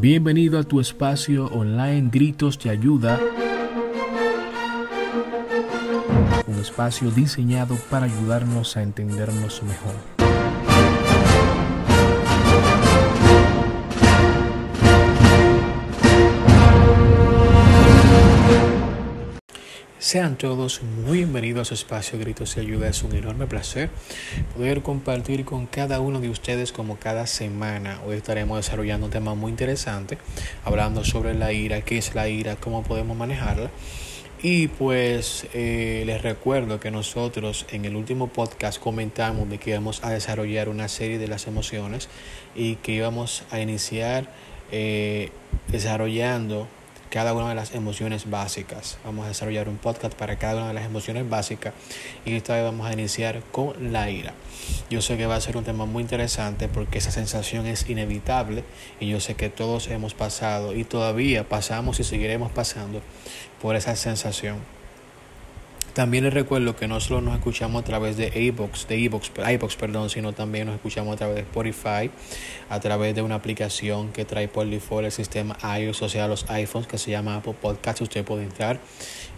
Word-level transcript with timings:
Bienvenido 0.00 0.58
a 0.58 0.62
tu 0.62 0.78
espacio 0.78 1.46
online 1.46 2.10
Gritos 2.12 2.58
de 2.58 2.68
Ayuda. 2.68 3.18
Un 6.46 6.58
espacio 6.60 7.10
diseñado 7.10 7.76
para 7.90 8.04
ayudarnos 8.04 8.76
a 8.76 8.82
entendernos 8.82 9.62
mejor. 9.62 10.15
Sean 20.06 20.38
todos 20.38 20.82
muy 20.84 21.18
bienvenidos 21.18 21.72
a 21.72 21.74
espacio 21.74 22.16
Gritos 22.16 22.56
y 22.56 22.60
Ayuda. 22.60 22.86
Es 22.86 23.02
un 23.02 23.16
enorme 23.16 23.48
placer 23.48 23.90
poder 24.54 24.82
compartir 24.82 25.44
con 25.44 25.66
cada 25.66 25.98
uno 25.98 26.20
de 26.20 26.30
ustedes 26.30 26.70
como 26.70 26.96
cada 26.96 27.26
semana. 27.26 27.98
Hoy 28.06 28.14
estaremos 28.14 28.56
desarrollando 28.56 29.06
un 29.06 29.12
tema 29.12 29.34
muy 29.34 29.50
interesante, 29.50 30.16
hablando 30.64 31.04
sobre 31.04 31.34
la 31.34 31.52
ira, 31.52 31.80
qué 31.80 31.98
es 31.98 32.14
la 32.14 32.28
ira, 32.28 32.54
cómo 32.54 32.84
podemos 32.84 33.16
manejarla. 33.16 33.68
Y 34.40 34.68
pues 34.68 35.48
eh, 35.54 36.04
les 36.06 36.22
recuerdo 36.22 36.78
que 36.78 36.92
nosotros 36.92 37.66
en 37.72 37.84
el 37.84 37.96
último 37.96 38.28
podcast 38.28 38.78
comentamos 38.78 39.50
de 39.50 39.58
que 39.58 39.70
íbamos 39.70 40.04
a 40.04 40.10
desarrollar 40.10 40.68
una 40.68 40.86
serie 40.86 41.18
de 41.18 41.26
las 41.26 41.48
emociones 41.48 42.08
y 42.54 42.76
que 42.76 42.92
íbamos 42.92 43.42
a 43.50 43.58
iniciar 43.58 44.32
eh, 44.70 45.30
desarrollando 45.66 46.68
cada 47.10 47.32
una 47.34 47.48
de 47.48 47.54
las 47.54 47.74
emociones 47.74 48.28
básicas. 48.30 48.98
Vamos 49.04 49.24
a 49.24 49.28
desarrollar 49.28 49.68
un 49.68 49.76
podcast 49.76 50.14
para 50.14 50.36
cada 50.36 50.56
una 50.56 50.68
de 50.68 50.74
las 50.74 50.84
emociones 50.84 51.28
básicas 51.28 51.72
y 52.24 52.34
esta 52.34 52.54
vez 52.54 52.64
vamos 52.64 52.86
a 52.86 52.92
iniciar 52.92 53.42
con 53.52 53.92
la 53.92 54.10
ira. 54.10 54.34
Yo 54.90 55.02
sé 55.02 55.16
que 55.16 55.26
va 55.26 55.36
a 55.36 55.40
ser 55.40 55.56
un 55.56 55.64
tema 55.64 55.86
muy 55.86 56.02
interesante 56.02 56.68
porque 56.68 56.98
esa 56.98 57.10
sensación 57.10 57.66
es 57.66 57.88
inevitable 57.88 58.64
y 59.00 59.08
yo 59.08 59.20
sé 59.20 59.34
que 59.34 59.48
todos 59.48 59.88
hemos 59.88 60.14
pasado 60.14 60.74
y 60.74 60.84
todavía 60.84 61.48
pasamos 61.48 62.00
y 62.00 62.04
seguiremos 62.04 62.50
pasando 62.52 63.00
por 63.60 63.76
esa 63.76 63.96
sensación. 63.96 64.75
También 65.96 66.24
les 66.24 66.34
recuerdo 66.34 66.76
que 66.76 66.88
no 66.88 67.00
solo 67.00 67.22
nos 67.22 67.36
escuchamos 67.36 67.80
a 67.80 67.84
través 67.86 68.18
de 68.18 68.30
iBox, 68.38 68.86
de 68.86 68.98
iBox, 68.98 69.30
iBox, 69.50 69.76
perdón, 69.76 70.10
sino 70.10 70.34
también 70.34 70.66
nos 70.66 70.74
escuchamos 70.74 71.14
a 71.14 71.16
través 71.16 71.36
de 71.36 71.40
Spotify, 71.40 72.10
a 72.68 72.80
través 72.80 73.14
de 73.14 73.22
una 73.22 73.36
aplicación 73.36 74.12
que 74.12 74.26
trae 74.26 74.46
por 74.46 74.68
default 74.68 75.06
el 75.06 75.12
sistema 75.12 75.56
iOS, 75.78 76.02
o 76.02 76.08
sea, 76.10 76.28
los 76.28 76.50
iPhones, 76.50 76.86
que 76.86 76.98
se 76.98 77.12
llama 77.12 77.36
Apple 77.36 77.54
Podcast. 77.58 78.02
Usted 78.02 78.26
puede 78.26 78.42
entrar 78.42 78.78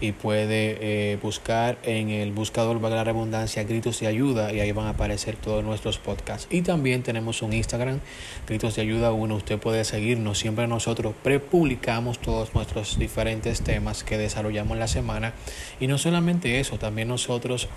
y 0.01 0.11
puede 0.11 0.79
eh, 1.13 1.19
buscar 1.23 1.79
en 1.85 2.11
el 2.11 2.33
buscador, 2.33 2.81
valga 2.81 2.97
la 2.97 3.05
redundancia, 3.05 3.63
gritos 3.63 4.01
de 4.01 4.09
ayuda 4.09 4.53
y 4.53 4.59
ahí 4.59 4.73
van 4.73 4.87
a 4.87 4.91
aparecer 4.91 5.37
todos 5.37 5.63
nuestros 5.63 5.99
podcasts. 5.99 6.49
Y 6.51 6.63
también 6.63 7.05
tenemos 7.05 7.41
un 7.41 7.53
Instagram, 7.53 8.01
gritos 8.49 8.75
de 8.75 8.83
ayuda 8.83 9.13
1. 9.13 9.33
Usted 9.33 9.61
puede 9.61 9.85
seguirnos. 9.85 10.39
Siempre 10.39 10.67
nosotros 10.67 11.15
prepublicamos 11.23 12.19
todos 12.19 12.53
nuestros 12.53 12.99
diferentes 12.99 13.63
temas 13.63 14.03
que 14.03 14.19
desarrollamos 14.19 14.77
la 14.77 14.89
semana. 14.89 15.35
Y 15.79 15.87
no 15.87 15.99
solamente 15.99 16.48
eso, 16.55 16.79
también 16.79 17.09
nosotros 17.09 17.69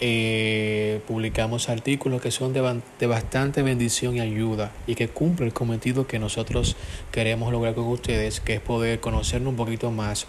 eh, 0.00 1.00
publicamos 1.06 1.68
artículos 1.68 2.20
que 2.20 2.32
son 2.32 2.52
de, 2.52 3.06
bastante 3.06 3.62
bendición 3.62 4.16
y 4.16 4.20
ayuda 4.20 4.72
y 4.88 4.96
que 4.96 5.08
cumplen 5.08 5.48
el 5.48 5.54
cometido 5.54 6.08
que 6.08 6.18
nosotros 6.18 6.76
queremos 7.12 7.52
lograr 7.52 7.74
con 7.74 7.86
ustedes, 7.86 8.40
que 8.40 8.54
es 8.54 8.60
poder 8.60 8.98
conocernos 8.98 9.50
un 9.50 9.56
poquito 9.56 9.92
más, 9.92 10.26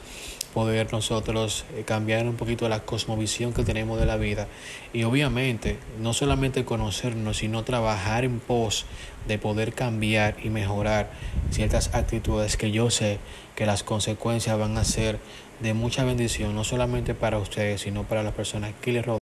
poder 0.54 0.94
nosotros 0.94 1.66
eh, 1.76 1.84
cambiar 1.84 2.28
un 2.28 2.36
poquito 2.36 2.70
la 2.70 2.82
cosmovisión 2.82 3.54
que 3.54 3.64
tenemos 3.64 4.00
de 4.00 4.06
la 4.06 4.18
vida. 4.18 4.48
Y 4.94 5.04
obviamente 5.04 5.78
no 6.00 6.14
solamente 6.14 6.64
conocernos, 6.64 7.38
sino 7.38 7.64
trabajar 7.64 8.24
en 8.24 8.40
pos 8.40 8.86
de 9.28 9.40
poder 9.40 9.74
cambiar 9.74 10.38
y 10.44 10.50
mejorar 10.50 11.10
ciertas 11.50 11.94
actitudes 11.96 12.56
que 12.56 12.72
yo 12.72 12.92
sé 12.92 13.18
que 13.56 13.66
las 13.66 13.84
consecuencias 13.84 14.58
van 14.58 14.78
a 14.78 14.84
ser 14.84 15.20
de 15.66 15.74
mucha 15.74 16.04
bendición, 16.04 16.54
no 16.54 16.64
solamente 16.64 17.16
para 17.16 17.40
ustedes, 17.40 17.82
sino 17.82 18.04
para 18.04 18.22
las 18.22 18.34
personas 18.34 18.72
que 18.82 18.94
les 18.94 19.04
rodean. 19.04 19.20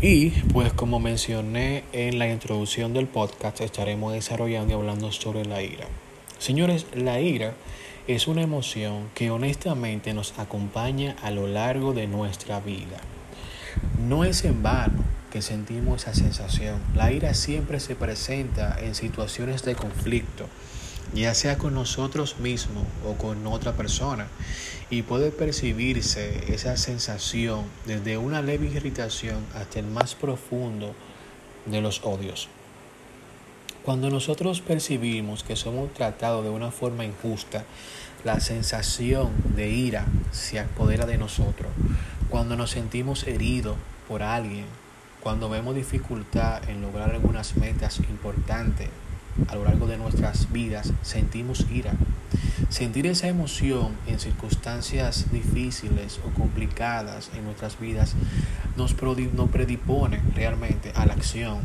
Y 0.00 0.30
pues 0.52 0.72
como 0.72 1.00
mencioné 1.00 1.82
en 1.92 2.20
la 2.20 2.28
introducción 2.28 2.94
del 2.94 3.08
podcast, 3.08 3.60
estaremos 3.60 4.12
desarrollando 4.12 4.72
y 4.72 4.76
hablando 4.76 5.10
sobre 5.10 5.44
la 5.44 5.60
ira. 5.60 5.86
Señores, 6.38 6.86
la 6.94 7.20
ira 7.20 7.54
es 8.06 8.28
una 8.28 8.42
emoción 8.42 9.10
que 9.16 9.32
honestamente 9.32 10.14
nos 10.14 10.38
acompaña 10.38 11.16
a 11.20 11.32
lo 11.32 11.48
largo 11.48 11.92
de 11.92 12.06
nuestra 12.06 12.60
vida. 12.60 12.98
No 13.98 14.24
es 14.24 14.44
en 14.44 14.62
vano 14.62 15.02
que 15.32 15.42
sentimos 15.42 16.02
esa 16.02 16.14
sensación. 16.14 16.80
La 16.94 17.10
ira 17.10 17.34
siempre 17.34 17.80
se 17.80 17.96
presenta 17.96 18.78
en 18.80 18.94
situaciones 18.94 19.64
de 19.64 19.74
conflicto 19.74 20.46
ya 21.14 21.34
sea 21.34 21.58
con 21.58 21.74
nosotros 21.74 22.38
mismos 22.38 22.84
o 23.06 23.14
con 23.14 23.46
otra 23.46 23.72
persona, 23.72 24.28
y 24.90 25.02
puede 25.02 25.30
percibirse 25.30 26.52
esa 26.52 26.76
sensación 26.76 27.64
desde 27.86 28.18
una 28.18 28.42
leve 28.42 28.66
irritación 28.66 29.38
hasta 29.54 29.78
el 29.78 29.86
más 29.86 30.14
profundo 30.14 30.94
de 31.66 31.80
los 31.80 32.02
odios. 32.04 32.48
Cuando 33.82 34.10
nosotros 34.10 34.60
percibimos 34.60 35.42
que 35.42 35.56
somos 35.56 35.92
tratados 35.92 36.44
de 36.44 36.50
una 36.50 36.70
forma 36.70 37.04
injusta, 37.04 37.64
la 38.22 38.38
sensación 38.38 39.32
de 39.56 39.70
ira 39.70 40.06
se 40.30 40.60
apodera 40.60 41.06
de 41.06 41.18
nosotros. 41.18 41.72
Cuando 42.28 42.56
nos 42.56 42.70
sentimos 42.70 43.26
heridos 43.26 43.76
por 44.06 44.22
alguien, 44.22 44.66
cuando 45.20 45.48
vemos 45.48 45.74
dificultad 45.74 46.68
en 46.68 46.80
lograr 46.80 47.10
algunas 47.10 47.56
metas 47.56 47.98
importantes 47.98 48.88
a 49.48 49.56
lo 49.56 49.64
largo 49.64 49.86
de 49.86 49.98
nuestras 49.98 50.52
vidas 50.52 50.92
sentimos 51.02 51.66
ira. 51.70 51.92
Sentir 52.68 53.06
esa 53.06 53.28
emoción 53.28 53.92
en 54.06 54.18
circunstancias 54.18 55.30
difíciles 55.30 56.20
o 56.26 56.30
complicadas 56.30 57.30
en 57.36 57.44
nuestras 57.44 57.78
vidas 57.78 58.14
nos, 58.76 58.94
predipone 58.94 60.20
realmente 60.34 60.92
a 60.94 61.06
la 61.06 61.12
acción. 61.12 61.58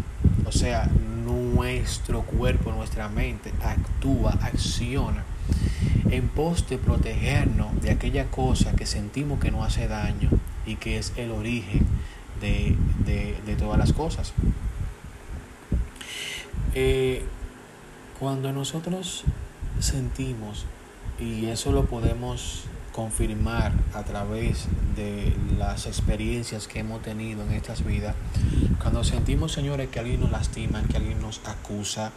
O 0.45 0.51
sea, 0.51 0.89
nuestro 1.25 2.23
cuerpo, 2.23 2.71
nuestra 2.71 3.09
mente 3.09 3.53
actúa, 3.63 4.37
acciona 4.41 5.23
en 6.09 6.27
pos 6.29 6.67
de 6.69 6.77
protegernos 6.77 7.81
de 7.81 7.91
aquella 7.91 8.25
cosa 8.25 8.75
que 8.75 8.85
sentimos 8.85 9.39
que 9.39 9.51
nos 9.51 9.65
hace 9.65 9.87
daño 9.87 10.29
y 10.65 10.75
que 10.75 10.97
es 10.97 11.13
el 11.17 11.31
origen 11.31 11.85
de, 12.41 12.75
de, 13.05 13.55
todas 13.55 13.79
las 13.79 13.93
cosas. 13.93 14.33
Eh, 16.75 17.23
cuando 18.19 18.51
nosotros 18.51 19.23
sentimos, 19.79 20.65
y 21.19 21.47
eso 21.47 21.71
lo 21.71 21.85
podemos 21.85 22.63
confirmar 22.91 23.73
a 23.93 24.03
través 24.03 24.65
de 24.95 25.35
las 25.59 25.85
experiencias 25.85 26.67
que 26.67 26.79
hemos 26.79 27.03
tenido 27.03 27.43
en 27.43 27.51
estas 27.51 27.85
vidas, 27.85 28.15
cuando 28.81 29.03
sentimos, 29.03 29.51
señores, 29.51 29.89
que 29.89 29.99
alguien 29.99 30.19
nos 30.19 30.31
lastima, 30.31 30.81
que 30.89 30.97
alguien 30.97 31.21
nos 31.21 31.41
acusa, 31.45 32.11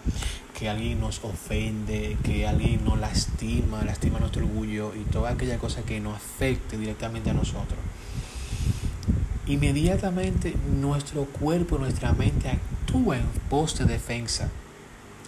que 0.58 0.70
alguien 0.70 1.00
nos 1.00 1.22
ofende, 1.22 2.16
que 2.24 2.46
alguien 2.46 2.82
nos 2.82 2.98
lastima, 2.98 3.84
lastima 3.84 4.20
nuestro 4.20 4.46
orgullo 4.46 4.94
y 4.94 5.04
toda 5.10 5.30
aquella 5.30 5.58
cosa 5.58 5.82
que 5.82 6.00
nos 6.00 6.16
afecte 6.16 6.78
directamente 6.78 7.28
a 7.28 7.34
nosotros, 7.34 7.78
inmediatamente 9.46 10.54
nuestro 10.80 11.26
cuerpo, 11.26 11.76
nuestra 11.76 12.12
mente 12.14 12.48
actúa 12.48 13.18
en 13.18 13.26
pos 13.50 13.76
de 13.78 13.84
defensa 13.84 14.48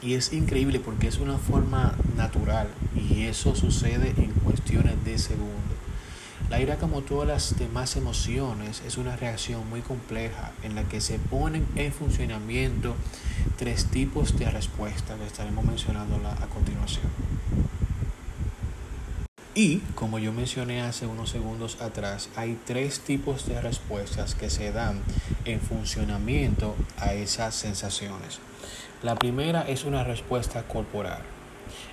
y 0.02 0.14
es 0.14 0.32
increíble 0.32 0.80
porque 0.80 1.08
es 1.08 1.18
una 1.18 1.38
forma 1.38 1.94
natural 2.16 2.68
y 2.96 3.22
eso 3.22 3.54
sucede 3.54 4.14
en 4.16 4.32
cuestiones 4.32 5.02
de 5.04 5.18
segundos. 5.18 5.60
La 6.50 6.60
ira, 6.60 6.76
como 6.76 7.00
todas 7.00 7.26
las 7.26 7.58
demás 7.58 7.96
emociones, 7.96 8.82
es 8.86 8.98
una 8.98 9.16
reacción 9.16 9.66
muy 9.70 9.80
compleja 9.80 10.52
en 10.62 10.74
la 10.74 10.82
que 10.84 11.00
se 11.00 11.18
ponen 11.18 11.66
en 11.76 11.92
funcionamiento 11.92 12.94
tres 13.56 13.86
tipos 13.86 14.38
de 14.38 14.50
respuestas 14.50 15.18
que 15.18 15.26
estaremos 15.26 15.64
mencionando 15.64 16.16
a 16.28 16.46
continuación. 16.48 17.10
Y, 19.54 19.78
como 19.94 20.18
yo 20.18 20.32
mencioné 20.32 20.80
hace 20.80 21.06
unos 21.06 21.30
segundos 21.30 21.80
atrás, 21.80 22.28
hay 22.36 22.58
tres 22.66 23.00
tipos 23.00 23.46
de 23.46 23.60
respuestas 23.60 24.34
que 24.34 24.50
se 24.50 24.72
dan 24.72 25.00
en 25.44 25.60
funcionamiento 25.60 26.74
a 26.98 27.12
esas 27.14 27.54
sensaciones. 27.54 28.40
La 29.02 29.14
primera 29.16 29.62
es 29.62 29.84
una 29.84 30.04
respuesta 30.04 30.62
corporal, 30.62 31.22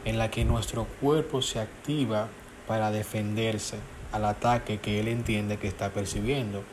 en 0.06 0.18
la 0.18 0.30
que 0.30 0.45
nuestro 0.45 0.86
cuerpo 1.01 1.42
se 1.42 1.60
activa 1.60 2.27
para 2.68 2.92
defenderse 2.92 3.77
al 4.12 4.25
ataque 4.25 4.80
que 4.80 5.00
él 5.00 5.07
entiende 5.07 5.57
que 5.57 5.68
está 5.68 5.89
percibiendo. 5.89 6.63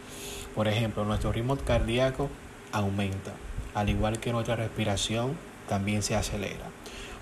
Por 0.55 0.69
ejemplo, 0.69 1.05
nuestro 1.05 1.33
ritmo 1.33 1.57
cardíaco 1.57 2.29
aumenta, 2.73 3.33
al 3.75 3.89
igual 3.89 4.19
que 4.19 4.33
nuestra 4.33 4.57
respiración 4.57 5.37
también 5.69 6.03
se 6.03 6.17
acelera. 6.17 6.67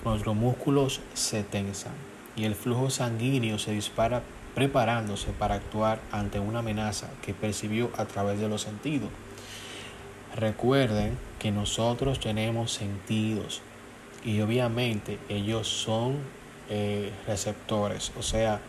Nuestros 0.05 0.35
músculos 0.35 1.01
se 1.15 1.43
tensan 1.43 1.93
y 2.37 2.45
el 2.45 2.55
flujo 2.55 2.91
sanguíneo 2.91 3.59
se 3.59 3.73
dispara 3.73 4.23
preparándose 4.55 5.33
para 5.33 5.55
actuar 5.55 6.01
ante 6.13 6.39
una 6.39 6.61
amenaza 6.61 7.09
que 7.23 7.35
percibió 7.35 7.91
a 7.97 8.05
través 8.05 8.39
de 8.39 8.49
los 8.49 8.63
sentidos. 8.63 9.11
Recuerden 10.37 11.17
que 11.45 11.53
nosotros 11.53 12.21
tenemos 12.21 12.73
sentidos 12.73 13.61
y 14.25 14.41
obviamente 14.41 15.19
ellos 15.29 15.69
son 15.69 16.17
eh, 16.71 17.13
receptores, 17.27 18.13
o 18.19 18.23
sea, 18.23 18.63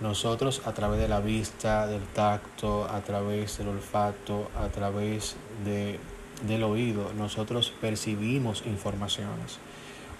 nosotros 0.00 0.62
a 0.64 0.72
través 0.72 0.98
de 0.98 1.08
la 1.08 1.20
vista, 1.20 1.86
del 1.86 2.02
tacto, 2.06 2.88
a 2.90 3.02
través 3.02 3.58
del 3.58 3.68
olfato, 3.68 4.50
a 4.58 4.68
través 4.68 5.36
de, 5.66 6.00
del 6.46 6.62
oído, 6.62 7.12
nosotros 7.12 7.70
percibimos 7.82 8.62
informaciones. 8.64 9.58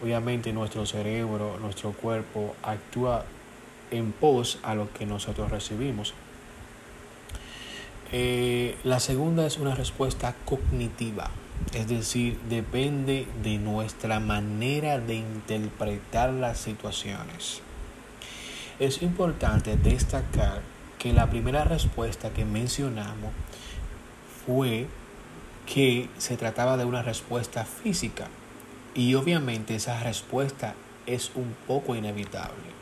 Obviamente 0.03 0.53
nuestro 0.53 0.85
cerebro, 0.85 1.57
nuestro 1.63 1.93
cuerpo 1.93 2.55
actúa 2.63 3.25
en 3.91 4.13
pos 4.13 4.59
a 4.63 4.75
lo 4.75 4.93
que 4.93 5.07
nosotros 5.07 5.51
recibimos. 5.51 6.13
Eh, 8.13 8.77
la 8.85 9.01
segunda 9.01 9.47
es 9.47 9.57
una 9.57 9.75
respuesta 9.75 10.35
cognitiva, 10.45 11.31
es 11.73 11.89
decir, 11.89 12.39
depende 12.49 13.27
de 13.43 13.59
nuestra 13.59 14.21
manera 14.21 14.99
de 14.99 15.17
interpretar 15.17 16.31
las 16.31 16.59
situaciones. 16.59 17.61
Es 18.79 19.03
importante 19.03 19.77
destacar 19.77 20.63
que 20.99 21.13
la 21.13 21.29
primera 21.29 21.65
respuesta 21.65 22.31
que 22.31 22.45
mencionamos 22.45 23.33
fue 24.47 24.87
que 25.67 26.09
se 26.19 26.37
trataba 26.37 26.77
de 26.77 26.85
una 26.85 27.03
respuesta 27.03 27.65
física 27.65 28.29
y 28.95 29.15
obviamente 29.15 29.75
esa 29.75 30.03
respuesta 30.03 30.75
es 31.07 31.33
un 31.35 31.55
poco 31.67 31.95
inevitable. 31.95 32.77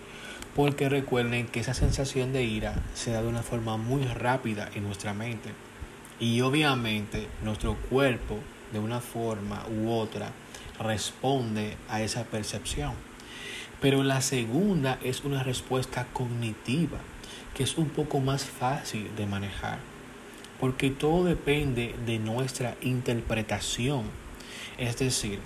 Porque 0.55 0.89
recuerden 0.89 1.49
que 1.49 1.61
esa 1.61 1.75
sensación 1.75 2.33
de 2.33 2.45
ira 2.45 2.77
se 2.95 3.11
da 3.11 3.23
de 3.23 3.29
una 3.29 3.43
forma 3.43 3.77
muy 3.77 4.05
rápida 4.05 4.71
en 4.75 4.85
nuestra 4.85 5.13
mente. 5.13 5.51
Y 6.21 6.43
obviamente 6.43 7.27
nuestro 7.43 7.75
cuerpo 7.91 8.39
de 8.75 8.81
una 8.81 9.01
forma 9.01 9.65
u 9.71 9.91
otra 9.91 10.33
responde 10.79 11.77
a 11.89 12.03
esa 12.03 12.25
percepción. 12.25 12.93
Pero 13.81 14.03
la 14.03 14.21
segunda 14.21 14.99
es 15.03 15.25
una 15.25 15.43
respuesta 15.43 16.07
cognitiva, 16.13 16.99
que 17.55 17.63
es 17.63 17.79
un 17.79 17.89
poco 17.89 18.21
más 18.21 18.45
fácil 18.45 19.11
de 19.17 19.27
manejar. 19.27 19.79
Porque 20.61 20.91
todo 20.91 21.25
depende 21.25 21.95
de 22.05 22.19
nuestra 22.19 22.77
interpretación. 22.83 24.05
Es 24.79 24.99
decir, 24.99 25.39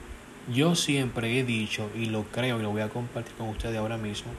yo 0.53 0.75
siempre 0.75 1.39
he 1.39 1.45
dicho 1.45 1.91
y 1.95 2.07
lo 2.07 2.25
creo 2.25 2.59
y 2.59 2.63
lo 2.63 2.71
voy 2.71 2.83
a 2.83 2.89
compartir 2.89 3.35
con 3.35 3.49
ustedes 3.49 3.77
ahora 3.77 3.99
mismo, 3.99 4.31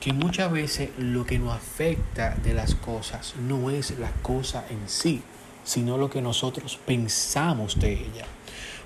que 0.00 0.12
muchas 0.12 0.52
veces 0.52 0.90
lo 0.98 1.24
que 1.24 1.38
nos 1.38 1.54
afecta 1.54 2.36
de 2.42 2.54
las 2.54 2.74
cosas 2.74 3.34
no 3.38 3.70
es 3.70 3.98
la 3.98 4.12
cosa 4.22 4.64
en 4.68 4.88
sí, 4.88 5.22
sino 5.64 5.98
lo 5.98 6.10
que 6.10 6.22
nosotros 6.22 6.78
pensamos 6.86 7.80
de 7.80 7.92
ella. 7.94 8.26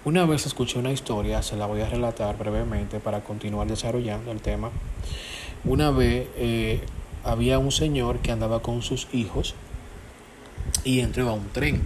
Una 0.04 0.24
vez 0.24 0.46
escuché 0.46 0.78
una 0.78 0.92
historia, 0.92 1.42
se 1.42 1.56
la 1.56 1.66
voy 1.66 1.80
a 1.80 1.88
relatar 1.88 2.38
brevemente 2.38 3.00
para 3.00 3.20
continuar 3.20 3.66
desarrollando 3.66 4.30
el 4.30 4.40
tema. 4.40 4.70
Una 5.64 5.90
vez 5.90 6.28
eh, 6.36 6.80
había 7.24 7.58
un 7.58 7.72
señor 7.72 8.20
que 8.20 8.30
andaba 8.30 8.62
con 8.62 8.82
sus 8.82 9.08
hijos 9.12 9.54
y 10.84 11.00
entró 11.00 11.28
a 11.28 11.32
un 11.32 11.48
tren. 11.48 11.82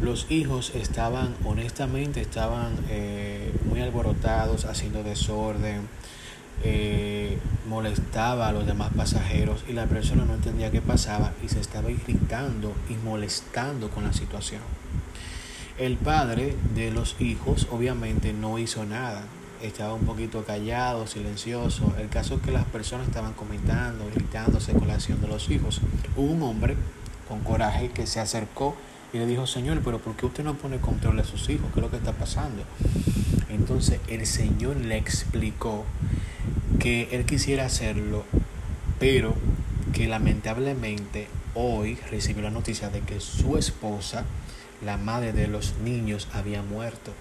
Los 0.00 0.30
hijos 0.30 0.72
estaban, 0.74 1.34
honestamente, 1.44 2.20
estaban 2.20 2.72
eh, 2.88 3.52
muy 3.64 3.80
alborotados, 3.80 4.64
haciendo 4.64 5.02
desorden, 5.02 5.88
eh, 6.64 7.38
molestaba 7.68 8.48
a 8.48 8.52
los 8.52 8.66
demás 8.66 8.90
pasajeros 8.96 9.64
y 9.68 9.72
la 9.72 9.86
persona 9.86 10.24
no 10.24 10.34
entendía 10.34 10.70
qué 10.70 10.80
pasaba 10.80 11.32
y 11.42 11.48
se 11.48 11.60
estaba 11.60 11.90
irritando 11.90 12.74
y 12.88 12.94
molestando 12.94 13.90
con 13.90 14.04
la 14.04 14.12
situación. 14.12 14.60
El 15.78 15.96
padre 15.96 16.54
de 16.74 16.90
los 16.90 17.20
hijos 17.20 17.66
obviamente 17.70 18.32
no 18.32 18.58
hizo 18.58 18.84
nada, 18.84 19.22
estaba 19.62 19.94
un 19.94 20.04
poquito 20.04 20.44
callado, 20.44 21.06
silencioso. 21.06 21.94
El 21.98 22.08
caso 22.08 22.34
es 22.34 22.42
que 22.42 22.50
las 22.50 22.64
personas 22.64 23.08
estaban 23.08 23.32
comentando, 23.32 24.06
irritándose 24.08 24.72
con 24.72 24.88
la 24.88 24.94
acción 24.94 25.20
de 25.20 25.28
los 25.28 25.48
hijos. 25.50 25.80
Hubo 26.16 26.30
un 26.30 26.42
hombre 26.42 26.76
con 27.28 27.40
coraje 27.40 27.90
que 27.90 28.06
se 28.06 28.20
acercó 28.20 28.76
y 29.12 29.18
le 29.18 29.26
dijo, 29.26 29.46
Señor, 29.46 29.80
pero 29.84 29.98
¿por 29.98 30.14
qué 30.14 30.26
usted 30.26 30.44
no 30.44 30.54
pone 30.54 30.78
control 30.78 31.18
a 31.20 31.24
sus 31.24 31.48
hijos? 31.48 31.70
¿Qué 31.72 31.80
es 31.80 31.84
lo 31.84 31.90
que 31.90 31.96
está 31.96 32.12
pasando? 32.12 32.64
Entonces 33.48 34.00
el 34.08 34.26
Señor 34.26 34.76
le 34.76 34.96
explicó 34.96 35.84
que 36.82 37.08
él 37.12 37.24
quisiera 37.24 37.64
hacerlo, 37.64 38.24
pero 38.98 39.36
que 39.92 40.08
lamentablemente 40.08 41.28
hoy 41.54 41.96
recibió 42.10 42.42
la 42.42 42.50
noticia 42.50 42.90
de 42.90 43.02
que 43.02 43.20
su 43.20 43.56
esposa, 43.56 44.24
la 44.84 44.96
madre 44.96 45.32
de 45.32 45.46
los 45.46 45.74
niños, 45.84 46.26
había 46.32 46.60
muerto. 46.62 47.12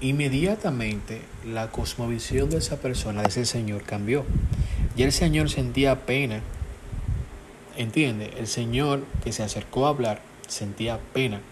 Inmediatamente 0.00 1.20
la 1.46 1.70
cosmovisión 1.70 2.48
de 2.48 2.56
esa 2.56 2.78
persona, 2.78 3.20
de 3.20 3.28
ese 3.28 3.44
señor, 3.44 3.82
cambió. 3.82 4.24
Y 4.96 5.02
el 5.02 5.12
señor 5.12 5.50
sentía 5.50 6.06
pena. 6.06 6.40
¿Entiende? 7.76 8.32
El 8.38 8.46
señor 8.46 9.04
que 9.22 9.32
se 9.32 9.42
acercó 9.42 9.84
a 9.84 9.90
hablar 9.90 10.22
sentía 10.48 10.98
pena. 11.12 11.42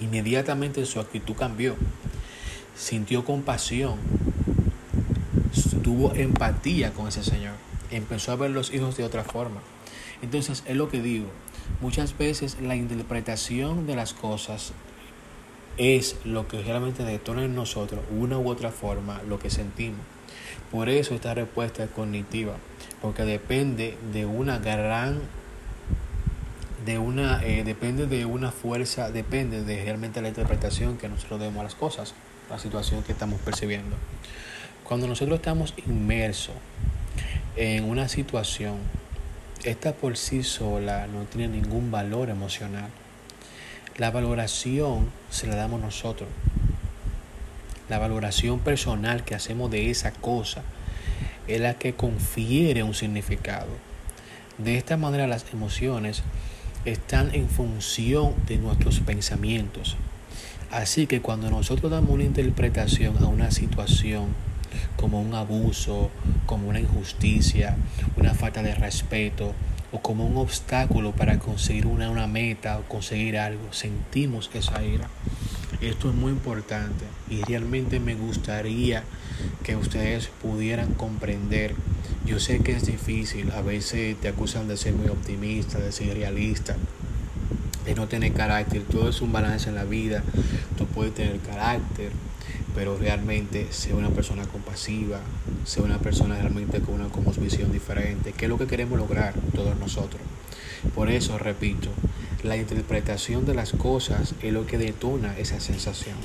Inmediatamente 0.00 0.86
su 0.86 0.98
actitud 0.98 1.36
cambió. 1.36 1.76
Sintió 2.76 3.24
compasión 3.24 3.96
tuvo 5.82 6.14
empatía 6.14 6.92
con 6.92 7.08
ese 7.08 7.22
Señor. 7.22 7.54
Empezó 7.90 8.32
a 8.32 8.36
ver 8.36 8.50
los 8.50 8.72
hijos 8.72 8.96
de 8.96 9.04
otra 9.04 9.24
forma. 9.24 9.60
Entonces, 10.22 10.62
es 10.66 10.76
lo 10.76 10.88
que 10.88 11.02
digo. 11.02 11.26
Muchas 11.80 12.16
veces 12.16 12.56
la 12.60 12.76
interpretación 12.76 13.86
de 13.86 13.96
las 13.96 14.14
cosas 14.14 14.72
es 15.78 16.16
lo 16.24 16.48
que 16.48 16.62
realmente 16.62 17.04
detona 17.04 17.44
en 17.44 17.54
nosotros, 17.54 18.00
una 18.10 18.38
u 18.38 18.48
otra 18.48 18.70
forma, 18.70 19.20
lo 19.28 19.38
que 19.38 19.50
sentimos. 19.50 20.00
Por 20.70 20.88
eso 20.88 21.14
esta 21.14 21.34
respuesta 21.34 21.84
es 21.84 21.90
cognitiva, 21.90 22.54
porque 23.02 23.24
depende 23.24 23.96
de 24.12 24.26
una 24.26 24.58
gran, 24.58 25.20
de 26.84 26.98
una, 26.98 27.44
eh, 27.44 27.62
depende 27.64 28.06
de 28.06 28.24
una 28.24 28.50
fuerza, 28.52 29.10
depende 29.10 29.62
de 29.62 29.84
realmente 29.84 30.22
la 30.22 30.28
interpretación 30.28 30.96
que 30.96 31.08
nosotros 31.08 31.40
demos 31.40 31.60
a 31.60 31.64
las 31.64 31.74
cosas, 31.74 32.14
la 32.48 32.58
situación 32.58 33.02
que 33.02 33.12
estamos 33.12 33.40
percibiendo. 33.40 33.96
Cuando 34.86 35.08
nosotros 35.08 35.38
estamos 35.38 35.74
inmersos 35.88 36.54
en 37.56 37.82
una 37.82 38.08
situación, 38.08 38.76
esta 39.64 39.92
por 39.92 40.16
sí 40.16 40.44
sola 40.44 41.08
no 41.08 41.24
tiene 41.24 41.48
ningún 41.48 41.90
valor 41.90 42.30
emocional. 42.30 42.88
La 43.96 44.12
valoración 44.12 45.10
se 45.28 45.48
la 45.48 45.56
damos 45.56 45.80
nosotros. 45.80 46.28
La 47.88 47.98
valoración 47.98 48.60
personal 48.60 49.24
que 49.24 49.34
hacemos 49.34 49.72
de 49.72 49.90
esa 49.90 50.12
cosa 50.12 50.62
es 51.48 51.60
la 51.60 51.74
que 51.74 51.94
confiere 51.94 52.84
un 52.84 52.94
significado. 52.94 53.66
De 54.58 54.78
esta 54.78 54.96
manera 54.96 55.26
las 55.26 55.52
emociones 55.52 56.22
están 56.84 57.34
en 57.34 57.48
función 57.48 58.34
de 58.46 58.58
nuestros 58.58 59.00
pensamientos. 59.00 59.96
Así 60.70 61.08
que 61.08 61.20
cuando 61.20 61.50
nosotros 61.50 61.90
damos 61.90 62.10
una 62.10 62.22
interpretación 62.22 63.16
a 63.20 63.26
una 63.26 63.50
situación, 63.50 64.26
como 64.96 65.20
un 65.20 65.34
abuso, 65.34 66.10
como 66.46 66.68
una 66.68 66.80
injusticia, 66.80 67.76
una 68.16 68.34
falta 68.34 68.62
de 68.62 68.74
respeto 68.74 69.54
o 69.92 70.00
como 70.00 70.26
un 70.26 70.36
obstáculo 70.36 71.12
para 71.12 71.38
conseguir 71.38 71.86
una, 71.86 72.10
una 72.10 72.26
meta 72.26 72.78
o 72.78 72.82
conseguir 72.82 73.38
algo. 73.38 73.72
Sentimos 73.72 74.50
esa 74.54 74.82
ira. 74.84 75.08
Esto 75.80 76.08
es 76.08 76.14
muy 76.14 76.32
importante 76.32 77.04
y 77.28 77.42
realmente 77.42 78.00
me 78.00 78.14
gustaría 78.14 79.04
que 79.62 79.76
ustedes 79.76 80.28
pudieran 80.42 80.94
comprender. 80.94 81.74
Yo 82.24 82.40
sé 82.40 82.60
que 82.60 82.72
es 82.72 82.86
difícil, 82.86 83.50
a 83.52 83.60
veces 83.60 84.16
te 84.20 84.28
acusan 84.28 84.68
de 84.68 84.76
ser 84.76 84.94
muy 84.94 85.08
optimista, 85.08 85.78
de 85.78 85.92
ser 85.92 86.14
realista, 86.14 86.76
de 87.84 87.94
no 87.94 88.08
tener 88.08 88.32
carácter. 88.32 88.82
Todo 88.82 89.10
es 89.10 89.20
un 89.20 89.32
balance 89.32 89.68
en 89.68 89.74
la 89.74 89.84
vida. 89.84 90.22
Tú 90.78 90.86
puedes 90.86 91.14
tener 91.14 91.38
carácter, 91.40 92.10
pero 92.76 92.98
realmente 92.98 93.68
sea 93.72 93.96
una 93.96 94.10
persona 94.10 94.46
compasiva, 94.46 95.18
sea 95.64 95.82
una 95.82 95.98
persona 95.98 96.36
realmente 96.38 96.80
con 96.80 97.00
una 97.00 97.08
visión 97.38 97.72
diferente, 97.72 98.34
que 98.34 98.44
es 98.44 98.48
lo 98.50 98.58
que 98.58 98.66
queremos 98.66 98.98
lograr 98.98 99.32
todos 99.54 99.74
nosotros. 99.78 100.20
Por 100.94 101.08
eso, 101.08 101.38
repito, 101.38 101.88
la 102.42 102.58
interpretación 102.58 103.46
de 103.46 103.54
las 103.54 103.72
cosas 103.72 104.34
es 104.42 104.52
lo 104.52 104.66
que 104.66 104.76
detona 104.76 105.38
esa 105.38 105.58
sensación. 105.58 106.16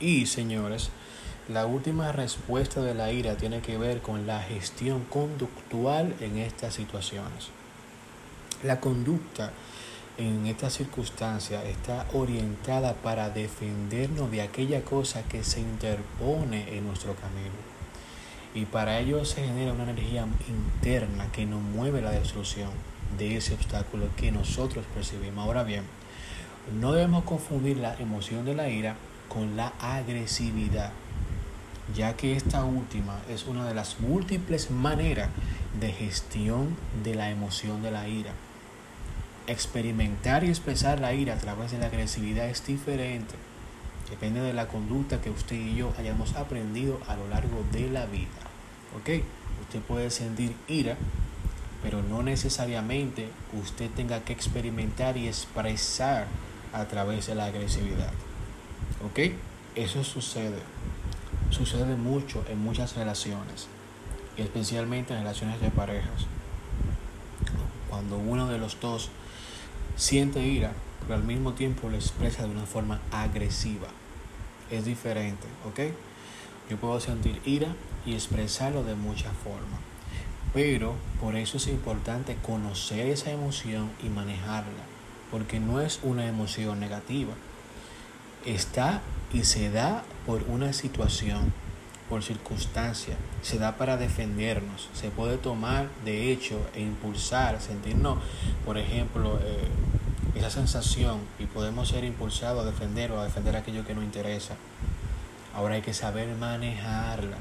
Y, 0.00 0.26
señores, 0.26 0.90
la 1.48 1.64
última 1.64 2.10
respuesta 2.10 2.82
de 2.82 2.94
la 2.94 3.12
ira 3.12 3.36
tiene 3.36 3.60
que 3.60 3.78
ver 3.78 4.00
con 4.00 4.26
la 4.26 4.42
gestión 4.42 5.04
conductual 5.04 6.16
en 6.18 6.38
estas 6.38 6.74
situaciones. 6.74 7.50
La 8.64 8.80
conducta 8.80 9.52
en 10.18 10.46
esta 10.46 10.70
circunstancia 10.70 11.64
está 11.64 12.06
orientada 12.12 12.94
para 12.94 13.30
defendernos 13.30 14.30
de 14.30 14.42
aquella 14.42 14.82
cosa 14.82 15.22
que 15.22 15.44
se 15.44 15.60
interpone 15.60 16.76
en 16.76 16.86
nuestro 16.86 17.14
camino. 17.14 17.70
Y 18.54 18.66
para 18.66 18.98
ello 18.98 19.24
se 19.24 19.44
genera 19.44 19.72
una 19.72 19.84
energía 19.84 20.26
interna 20.48 21.30
que 21.32 21.46
nos 21.46 21.62
mueve 21.62 22.02
la 22.02 22.10
destrucción 22.10 22.70
de 23.16 23.36
ese 23.36 23.54
obstáculo 23.54 24.08
que 24.16 24.32
nosotros 24.32 24.84
percibimos. 24.94 25.46
Ahora 25.46 25.62
bien, 25.62 25.84
no 26.80 26.92
debemos 26.92 27.24
confundir 27.24 27.76
la 27.78 27.94
emoción 27.98 28.44
de 28.44 28.54
la 28.54 28.68
ira 28.68 28.96
con 29.28 29.56
la 29.56 29.72
agresividad. 29.80 30.92
ya 31.94 32.16
que 32.16 32.36
esta 32.36 32.64
última 32.64 33.18
es 33.28 33.46
una 33.46 33.66
de 33.66 33.74
las 33.74 33.98
múltiples 33.98 34.70
maneras 34.70 35.28
de 35.80 35.90
gestión 35.90 36.76
de 37.02 37.16
la 37.16 37.30
emoción 37.30 37.82
de 37.82 37.90
la 37.90 38.06
ira. 38.06 38.32
Experimentar 39.50 40.44
y 40.44 40.48
expresar 40.48 41.00
la 41.00 41.12
ira 41.12 41.34
a 41.34 41.38
través 41.38 41.72
de 41.72 41.78
la 41.78 41.86
agresividad 41.86 42.48
es 42.48 42.64
diferente. 42.64 43.34
Depende 44.08 44.40
de 44.40 44.52
la 44.52 44.68
conducta 44.68 45.20
que 45.20 45.28
usted 45.28 45.56
y 45.56 45.74
yo 45.74 45.92
hayamos 45.98 46.36
aprendido 46.36 47.00
a 47.08 47.16
lo 47.16 47.26
largo 47.26 47.64
de 47.72 47.90
la 47.90 48.06
vida. 48.06 48.28
¿Ok? 48.96 49.24
Usted 49.62 49.80
puede 49.80 50.10
sentir 50.10 50.54
ira, 50.68 50.96
pero 51.82 52.00
no 52.00 52.22
necesariamente 52.22 53.28
usted 53.60 53.90
tenga 53.90 54.20
que 54.20 54.32
experimentar 54.32 55.16
y 55.16 55.26
expresar 55.26 56.28
a 56.72 56.84
través 56.84 57.26
de 57.26 57.34
la 57.34 57.46
agresividad. 57.46 58.12
¿Ok? 59.04 59.34
Eso 59.74 60.04
sucede. 60.04 60.60
Sucede 61.50 61.96
mucho 61.96 62.44
en 62.48 62.62
muchas 62.62 62.94
relaciones, 62.94 63.66
especialmente 64.36 65.12
en 65.12 65.20
relaciones 65.20 65.60
de 65.60 65.70
parejas. 65.70 66.28
Cuando 67.88 68.16
uno 68.16 68.46
de 68.46 68.58
los 68.58 68.78
dos 68.78 69.10
siente 70.00 70.42
ira, 70.42 70.72
pero 71.02 71.14
al 71.14 71.24
mismo 71.24 71.52
tiempo 71.52 71.90
lo 71.90 71.96
expresa 71.96 72.44
de 72.44 72.50
una 72.50 72.64
forma 72.64 73.00
agresiva. 73.12 73.88
Es 74.70 74.86
diferente, 74.86 75.46
¿ok? 75.68 75.92
Yo 76.70 76.78
puedo 76.78 76.98
sentir 77.00 77.38
ira 77.44 77.74
y 78.06 78.14
expresarlo 78.14 78.82
de 78.82 78.94
muchas 78.94 79.32
formas. 79.44 79.78
Pero 80.54 80.94
por 81.20 81.36
eso 81.36 81.58
es 81.58 81.66
importante 81.66 82.36
conocer 82.36 83.08
esa 83.08 83.30
emoción 83.30 83.90
y 84.02 84.08
manejarla, 84.08 84.84
porque 85.30 85.60
no 85.60 85.82
es 85.82 86.00
una 86.02 86.26
emoción 86.26 86.80
negativa. 86.80 87.34
Está 88.46 89.02
y 89.34 89.44
se 89.44 89.70
da 89.70 90.02
por 90.24 90.44
una 90.44 90.72
situación, 90.72 91.52
por 92.08 92.22
circunstancia, 92.22 93.16
se 93.42 93.58
da 93.58 93.76
para 93.76 93.96
defendernos, 93.96 94.88
se 94.92 95.10
puede 95.10 95.38
tomar 95.38 95.88
de 96.04 96.30
hecho 96.32 96.60
e 96.74 96.80
impulsar, 96.80 97.60
sentirnos, 97.60 98.18
por 98.64 98.78
ejemplo, 98.78 99.38
eh, 99.42 99.68
esa 100.34 100.50
sensación 100.50 101.18
y 101.38 101.46
podemos 101.46 101.88
ser 101.88 102.04
impulsados 102.04 102.62
a 102.62 102.70
defender 102.70 103.12
o 103.12 103.20
a 103.20 103.24
defender 103.24 103.56
aquello 103.56 103.84
que 103.84 103.94
nos 103.94 104.04
interesa. 104.04 104.54
Ahora 105.54 105.74
hay 105.74 105.82
que 105.82 105.94
saber 105.94 106.34
manejarla, 106.36 107.36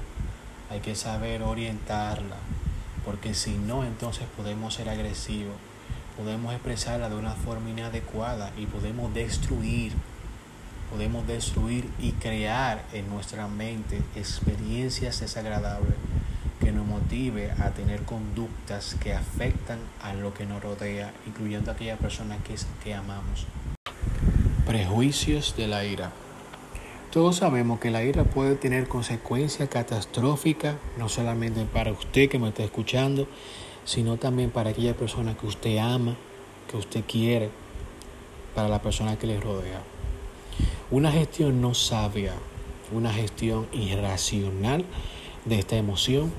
hay 0.69 0.79
que 0.79 0.95
saber 0.95 1.43
orientarla, 1.43 2.37
porque 3.05 3.33
si 3.33 3.57
no, 3.57 3.83
entonces 3.83 4.25
podemos 4.35 4.73
ser 4.73 4.89
agresivos, 4.89 5.55
podemos 6.17 6.53
expresarla 6.53 7.09
de 7.09 7.15
una 7.15 7.33
forma 7.33 7.69
inadecuada 7.69 8.51
y 8.57 8.65
podemos 8.65 9.13
destruir 9.13 9.93
podemos 10.91 11.25
destruir 11.27 11.89
y 11.99 12.11
crear 12.13 12.83
en 12.93 13.09
nuestra 13.09 13.47
mente 13.47 14.01
experiencias 14.15 15.19
desagradables 15.19 15.93
que 16.59 16.71
nos 16.71 16.85
motive 16.85 17.51
a 17.51 17.69
tener 17.71 18.01
conductas 18.01 18.95
que 19.01 19.13
afectan 19.13 19.79
a 20.01 20.13
lo 20.13 20.33
que 20.33 20.45
nos 20.45 20.61
rodea, 20.61 21.13
incluyendo 21.25 21.71
a 21.71 21.73
aquella 21.73 21.97
persona 21.97 22.37
que, 22.43 22.55
que 22.83 22.93
amamos. 22.93 23.45
Prejuicios 24.65 25.55
de 25.55 25.67
la 25.67 25.85
ira. 25.85 26.11
Todos 27.11 27.37
sabemos 27.37 27.79
que 27.79 27.89
la 27.89 28.03
ira 28.03 28.23
puede 28.23 28.55
tener 28.55 28.87
consecuencias 28.87 29.67
catastróficas, 29.69 30.75
no 30.97 31.09
solamente 31.09 31.65
para 31.65 31.91
usted 31.91 32.29
que 32.29 32.37
me 32.37 32.49
está 32.49 32.63
escuchando, 32.63 33.27
sino 33.85 34.17
también 34.17 34.51
para 34.51 34.69
aquella 34.69 34.95
persona 34.95 35.35
que 35.35 35.47
usted 35.47 35.77
ama, 35.77 36.15
que 36.69 36.77
usted 36.77 37.03
quiere, 37.07 37.49
para 38.53 38.67
la 38.67 38.81
persona 38.81 39.17
que 39.17 39.25
le 39.25 39.39
rodea. 39.39 39.81
Una 40.91 41.11
gestión 41.11 41.61
no 41.61 41.75
sabia, 41.75 42.33
una 42.91 43.13
gestión 43.13 43.67
irracional 43.73 44.83
de 45.45 45.59
esta 45.59 45.75
emoción 45.75 46.31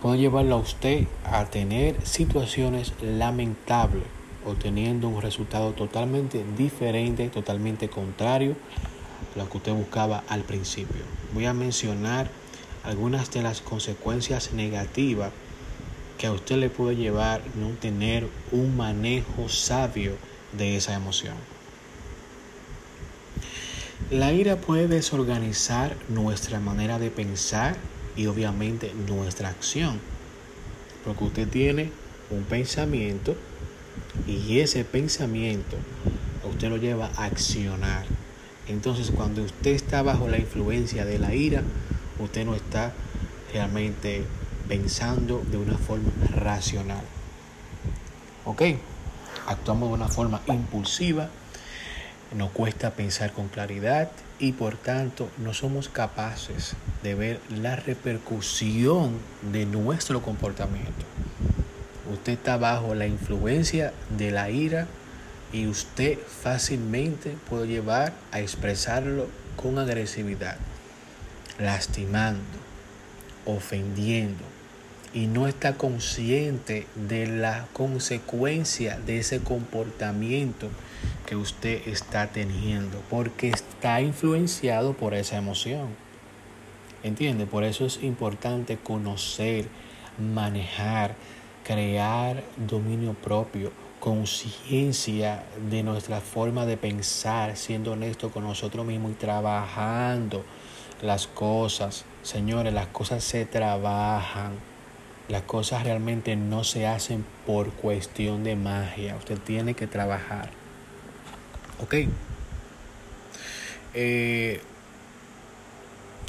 puede 0.00 0.20
llevarlo 0.20 0.54
a 0.54 0.58
usted 0.58 1.06
a 1.22 1.44
tener 1.44 1.94
situaciones 2.06 2.94
lamentables, 3.02 4.04
obteniendo 4.46 5.08
un 5.08 5.20
resultado 5.20 5.72
totalmente 5.72 6.42
diferente, 6.56 7.28
totalmente 7.28 7.90
contrario 7.90 8.56
a 9.34 9.38
lo 9.40 9.50
que 9.50 9.58
usted 9.58 9.74
buscaba 9.74 10.24
al 10.28 10.44
principio. 10.44 11.02
Voy 11.34 11.44
a 11.44 11.52
mencionar 11.52 12.30
algunas 12.84 13.30
de 13.32 13.42
las 13.42 13.60
consecuencias 13.60 14.54
negativas 14.54 15.30
que 16.16 16.26
a 16.26 16.32
usted 16.32 16.56
le 16.56 16.70
puede 16.70 16.96
llevar 16.96 17.42
no 17.54 17.68
tener 17.82 18.30
un 18.50 18.78
manejo 18.78 19.50
sabio 19.50 20.16
de 20.56 20.74
esa 20.74 20.94
emoción. 20.94 21.34
La 24.10 24.34
ira 24.34 24.56
puede 24.56 24.86
desorganizar 24.86 25.96
nuestra 26.10 26.60
manera 26.60 26.98
de 26.98 27.10
pensar 27.10 27.74
y 28.14 28.26
obviamente 28.26 28.92
nuestra 29.08 29.48
acción. 29.48 29.98
Porque 31.06 31.24
usted 31.24 31.48
tiene 31.48 31.90
un 32.30 32.42
pensamiento 32.44 33.34
y 34.26 34.58
ese 34.58 34.84
pensamiento 34.84 35.78
usted 36.46 36.68
lo 36.68 36.76
lleva 36.76 37.10
a 37.16 37.24
accionar. 37.24 38.04
Entonces 38.68 39.10
cuando 39.10 39.42
usted 39.42 39.70
está 39.70 40.02
bajo 40.02 40.28
la 40.28 40.36
influencia 40.38 41.06
de 41.06 41.18
la 41.18 41.34
ira, 41.34 41.62
usted 42.18 42.44
no 42.44 42.54
está 42.54 42.92
realmente 43.54 44.22
pensando 44.68 45.42
de 45.50 45.56
una 45.56 45.78
forma 45.78 46.10
racional. 46.30 47.04
¿Ok? 48.44 48.62
Actuamos 49.46 49.88
de 49.88 49.94
una 49.94 50.08
forma 50.08 50.42
impulsiva 50.46 51.30
nos 52.34 52.50
cuesta 52.50 52.90
pensar 52.90 53.32
con 53.32 53.48
claridad 53.48 54.10
y 54.38 54.52
por 54.52 54.76
tanto 54.76 55.28
no 55.38 55.54
somos 55.54 55.88
capaces 55.88 56.74
de 57.02 57.14
ver 57.14 57.40
la 57.48 57.76
repercusión 57.76 59.18
de 59.52 59.66
nuestro 59.66 60.20
comportamiento. 60.20 61.04
Usted 62.12 62.32
está 62.32 62.56
bajo 62.56 62.94
la 62.94 63.06
influencia 63.06 63.92
de 64.16 64.30
la 64.30 64.50
ira 64.50 64.86
y 65.52 65.68
usted 65.68 66.18
fácilmente 66.18 67.36
puede 67.48 67.68
llevar 67.68 68.12
a 68.32 68.40
expresarlo 68.40 69.28
con 69.56 69.78
agresividad, 69.78 70.56
lastimando, 71.58 72.42
ofendiendo 73.46 74.42
y 75.12 75.28
no 75.28 75.46
está 75.46 75.74
consciente 75.74 76.88
de 76.96 77.28
la 77.28 77.66
consecuencia 77.72 78.98
de 78.98 79.20
ese 79.20 79.38
comportamiento 79.38 80.68
que 81.26 81.36
usted 81.36 81.86
está 81.88 82.28
teniendo, 82.28 83.00
porque 83.10 83.48
está 83.48 84.00
influenciado 84.00 84.92
por 84.92 85.14
esa 85.14 85.36
emoción. 85.36 85.88
¿Entiende? 87.02 87.46
Por 87.46 87.64
eso 87.64 87.84
es 87.84 88.02
importante 88.02 88.78
conocer, 88.78 89.66
manejar, 90.18 91.14
crear 91.62 92.42
dominio 92.56 93.14
propio, 93.14 93.72
conciencia 94.00 95.44
de 95.70 95.82
nuestra 95.82 96.20
forma 96.20 96.66
de 96.66 96.76
pensar, 96.76 97.56
siendo 97.56 97.92
honesto 97.92 98.30
con 98.30 98.44
nosotros 98.44 98.86
mismos 98.86 99.12
y 99.12 99.14
trabajando 99.14 100.44
las 101.02 101.26
cosas. 101.26 102.04
Señores, 102.22 102.72
las 102.72 102.86
cosas 102.86 103.22
se 103.24 103.44
trabajan. 103.44 104.52
Las 105.28 105.42
cosas 105.42 105.84
realmente 105.84 106.36
no 106.36 106.64
se 106.64 106.86
hacen 106.86 107.24
por 107.46 107.70
cuestión 107.72 108.44
de 108.44 108.56
magia. 108.56 109.16
Usted 109.16 109.38
tiene 109.38 109.74
que 109.74 109.86
trabajar. 109.86 110.63
¿Ok? 111.80 111.94
Eh, 113.94 114.60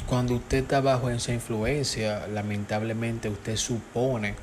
cuando 0.06 0.34
usted 0.34 0.58
está 0.58 0.80
bajo 0.80 1.10
esa 1.10 1.32
influencia, 1.32 2.26
lamentablemente 2.28 3.28
usted 3.28 3.56
supone 3.56 4.34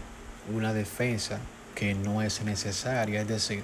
una 0.54 0.74
defensa 0.74 1.40
que 1.76 1.94
no 1.94 2.22
es 2.22 2.44
necesaria. 2.44 3.22
Es 3.22 3.28
decir, 3.28 3.64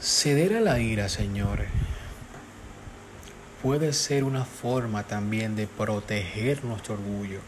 ceder 0.00 0.56
a 0.56 0.60
la 0.60 0.80
ira, 0.80 1.08
señores, 1.08 1.68
puede 3.62 3.92
ser 3.92 4.24
una 4.24 4.44
forma 4.44 5.04
también 5.04 5.54
de 5.54 5.66
proteger 5.66 6.64
nuestro 6.64 6.94
orgullo. 6.94 7.40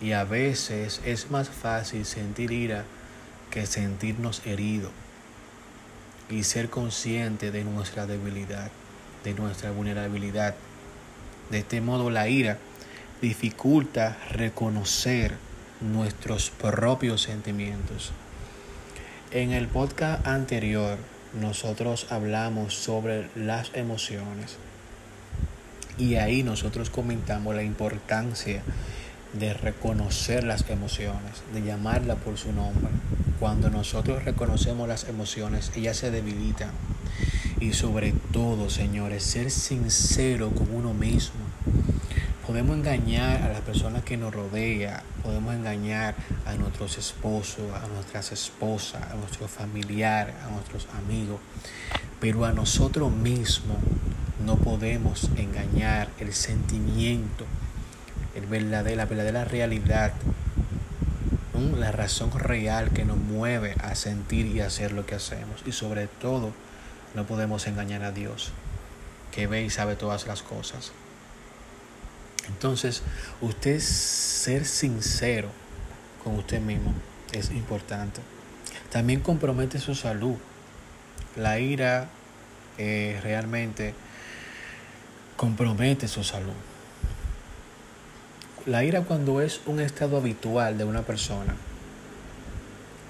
Y 0.00 0.12
a 0.12 0.24
veces 0.24 1.00
es 1.04 1.30
más 1.30 1.48
fácil 1.48 2.04
sentir 2.04 2.50
ira 2.50 2.84
que 3.50 3.66
sentirnos 3.66 4.42
heridos 4.46 4.90
y 6.30 6.44
ser 6.44 6.70
consciente 6.70 7.50
de 7.50 7.64
nuestra 7.64 8.06
debilidad, 8.06 8.70
de 9.24 9.34
nuestra 9.34 9.70
vulnerabilidad. 9.70 10.54
De 11.50 11.58
este 11.58 11.80
modo 11.80 12.10
la 12.10 12.28
ira 12.28 12.58
dificulta 13.20 14.16
reconocer 14.30 15.34
nuestros 15.80 16.50
propios 16.50 17.22
sentimientos. 17.22 18.12
En 19.30 19.52
el 19.52 19.68
podcast 19.68 20.26
anterior 20.26 20.98
nosotros 21.40 22.06
hablamos 22.10 22.74
sobre 22.74 23.28
las 23.34 23.70
emociones 23.74 24.56
y 25.98 26.16
ahí 26.16 26.42
nosotros 26.42 26.90
comentamos 26.90 27.54
la 27.54 27.62
importancia 27.62 28.62
de 29.38 29.52
reconocer 29.54 30.44
las 30.44 30.68
emociones, 30.70 31.42
de 31.52 31.62
llamarla 31.62 32.16
por 32.16 32.38
su 32.38 32.52
nombre. 32.52 32.88
Cuando 33.40 33.68
nosotros 33.68 34.24
reconocemos 34.24 34.88
las 34.88 35.08
emociones, 35.08 35.72
ellas 35.76 35.96
se 35.96 36.10
debilitan. 36.10 36.70
Y 37.60 37.72
sobre 37.72 38.12
todo, 38.32 38.70
señores, 38.70 39.22
ser 39.24 39.50
sincero 39.50 40.50
con 40.50 40.74
uno 40.74 40.94
mismo. 40.94 41.40
podemos 42.46 42.76
engañar 42.76 43.42
a 43.42 43.48
las 43.48 43.62
personas 43.62 44.04
que 44.04 44.18
nos 44.18 44.34
rodean, 44.34 45.00
podemos 45.22 45.54
engañar 45.54 46.14
a 46.44 46.54
nuestros 46.54 46.98
esposos, 46.98 47.72
a 47.72 47.88
nuestras 47.88 48.32
esposas, 48.32 49.02
a 49.10 49.14
nuestros 49.14 49.50
familiares, 49.50 50.34
a 50.46 50.50
nuestros 50.50 50.86
amigos, 50.94 51.40
pero 52.20 52.44
a 52.44 52.52
nosotros 52.52 53.10
mismos 53.10 53.78
no 54.44 54.56
podemos 54.56 55.30
engañar 55.36 56.08
el 56.20 56.34
sentimiento, 56.34 57.46
el 58.34 58.46
verdadero, 58.46 58.96
la 58.96 59.06
verdadera 59.06 59.44
realidad, 59.44 60.12
la 61.78 61.92
razón 61.92 62.30
real 62.38 62.90
que 62.90 63.04
nos 63.04 63.16
mueve 63.16 63.74
a 63.80 63.94
sentir 63.94 64.46
y 64.46 64.60
hacer 64.60 64.92
lo 64.92 65.06
que 65.06 65.14
hacemos. 65.14 65.62
Y 65.66 65.72
sobre 65.72 66.06
todo, 66.06 66.52
no 67.14 67.26
podemos 67.26 67.66
engañar 67.66 68.02
a 68.02 68.12
Dios, 68.12 68.52
que 69.32 69.46
ve 69.46 69.62
y 69.62 69.70
sabe 69.70 69.96
todas 69.96 70.26
las 70.26 70.42
cosas. 70.42 70.92
Entonces, 72.48 73.02
usted 73.40 73.80
ser 73.80 74.66
sincero 74.66 75.48
con 76.22 76.36
usted 76.36 76.60
mismo 76.60 76.92
es 77.32 77.50
importante. 77.50 78.20
También 78.90 79.20
compromete 79.20 79.78
su 79.78 79.94
salud. 79.94 80.36
La 81.36 81.58
ira 81.58 82.08
eh, 82.78 83.18
realmente 83.22 83.94
compromete 85.36 86.06
su 86.06 86.22
salud. 86.22 86.52
La 88.66 88.84
ira 88.84 89.02
cuando 89.02 89.40
es 89.40 89.60
un 89.66 89.80
estado 89.80 90.16
habitual 90.16 90.78
de 90.78 90.84
una 90.84 91.02
persona, 91.02 91.54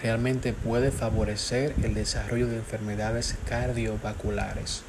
realmente 0.02 0.52
puede 0.52 0.90
favorecer 0.90 1.74
el 1.82 1.94
desarrollo 1.94 2.48
de 2.48 2.56
enfermedades 2.56 3.36
cardiovasculares. 3.48 4.82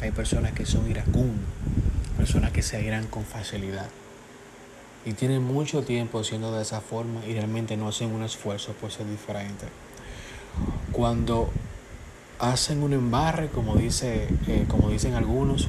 Hay 0.00 0.10
personas 0.10 0.52
que 0.52 0.66
son 0.66 0.90
iracundas 0.90 1.44
personas 2.16 2.52
que 2.52 2.62
se 2.62 2.82
irán 2.82 3.06
con 3.06 3.24
facilidad 3.24 3.86
y 5.04 5.12
tienen 5.12 5.42
mucho 5.42 5.82
tiempo 5.82 6.24
siendo 6.24 6.56
de 6.56 6.62
esa 6.62 6.80
forma 6.80 7.20
y 7.26 7.34
realmente 7.34 7.76
no 7.76 7.88
hacen 7.88 8.12
un 8.12 8.22
esfuerzo 8.22 8.72
por 8.72 8.90
ser 8.90 9.06
diferente. 9.06 9.66
Cuando 10.92 11.50
hacen 12.38 12.82
un 12.82 12.94
embarre, 12.94 13.48
como, 13.48 13.76
dice, 13.76 14.28
eh, 14.46 14.64
como 14.68 14.88
dicen 14.88 15.12
algunos, 15.14 15.68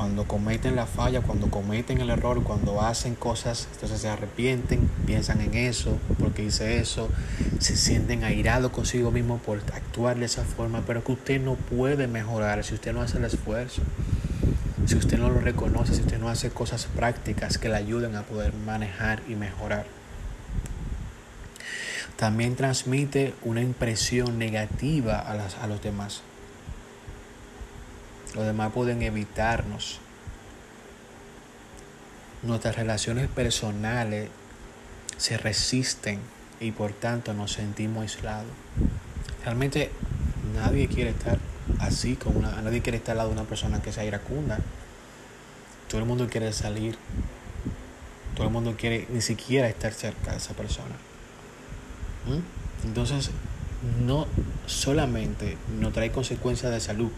cuando 0.00 0.24
cometen 0.24 0.76
la 0.76 0.86
falla, 0.86 1.20
cuando 1.20 1.50
cometen 1.50 2.00
el 2.00 2.08
error, 2.08 2.42
cuando 2.42 2.80
hacen 2.80 3.14
cosas, 3.14 3.68
entonces 3.74 4.00
se 4.00 4.08
arrepienten, 4.08 4.88
piensan 5.04 5.42
en 5.42 5.52
eso, 5.52 5.98
porque 6.18 6.42
hice 6.42 6.78
eso, 6.78 7.10
se 7.58 7.76
sienten 7.76 8.24
airados 8.24 8.72
consigo 8.72 9.10
mismo 9.10 9.36
por 9.36 9.58
actuar 9.58 10.18
de 10.18 10.24
esa 10.24 10.42
forma, 10.42 10.84
pero 10.86 11.04
que 11.04 11.12
usted 11.12 11.38
no 11.42 11.54
puede 11.54 12.06
mejorar 12.06 12.64
si 12.64 12.72
usted 12.72 12.94
no 12.94 13.02
hace 13.02 13.18
el 13.18 13.26
esfuerzo 13.26 13.82
si 14.86 14.96
usted 14.96 15.18
no 15.18 15.28
lo 15.28 15.38
reconoce, 15.38 15.94
si 15.94 16.00
usted 16.00 16.18
no 16.18 16.30
hace 16.30 16.48
cosas 16.48 16.86
prácticas 16.86 17.58
que 17.58 17.68
le 17.68 17.76
ayuden 17.76 18.16
a 18.16 18.22
poder 18.22 18.54
manejar 18.54 19.20
y 19.28 19.34
mejorar. 19.34 19.84
También 22.16 22.56
transmite 22.56 23.34
una 23.42 23.60
impresión 23.60 24.38
negativa 24.38 25.18
a, 25.18 25.34
las, 25.34 25.56
a 25.58 25.66
los 25.66 25.82
demás. 25.82 26.22
Los 28.34 28.44
demás 28.44 28.72
pueden 28.72 29.02
evitarnos. 29.02 29.98
Nuestras 32.42 32.76
relaciones 32.76 33.28
personales 33.28 34.28
se 35.16 35.36
resisten 35.36 36.20
y 36.60 36.72
por 36.72 36.92
tanto 36.92 37.34
nos 37.34 37.52
sentimos 37.52 38.02
aislados. 38.02 38.50
Realmente 39.44 39.90
nadie 40.54 40.88
quiere 40.88 41.10
estar 41.10 41.38
así 41.78 42.16
con 42.16 42.36
una, 42.36 42.62
nadie 42.62 42.82
quiere 42.82 42.98
estar 42.98 43.12
al 43.12 43.18
lado 43.18 43.30
de 43.30 43.36
una 43.36 43.48
persona 43.48 43.82
que 43.82 43.92
sea 43.92 44.04
iracunda. 44.04 44.58
Todo 45.88 46.00
el 46.00 46.06
mundo 46.06 46.28
quiere 46.28 46.52
salir. 46.52 46.96
Todo 48.34 48.46
el 48.46 48.52
mundo 48.52 48.76
quiere 48.78 49.06
ni 49.10 49.20
siquiera 49.20 49.68
estar 49.68 49.92
cerca 49.92 50.30
de 50.30 50.38
esa 50.38 50.54
persona. 50.54 50.94
¿Mm? 52.26 52.86
Entonces, 52.86 53.30
no 54.00 54.26
solamente 54.66 55.56
nos 55.78 55.92
trae 55.92 56.12
consecuencias 56.12 56.72
de 56.72 56.80
salud, 56.80 57.10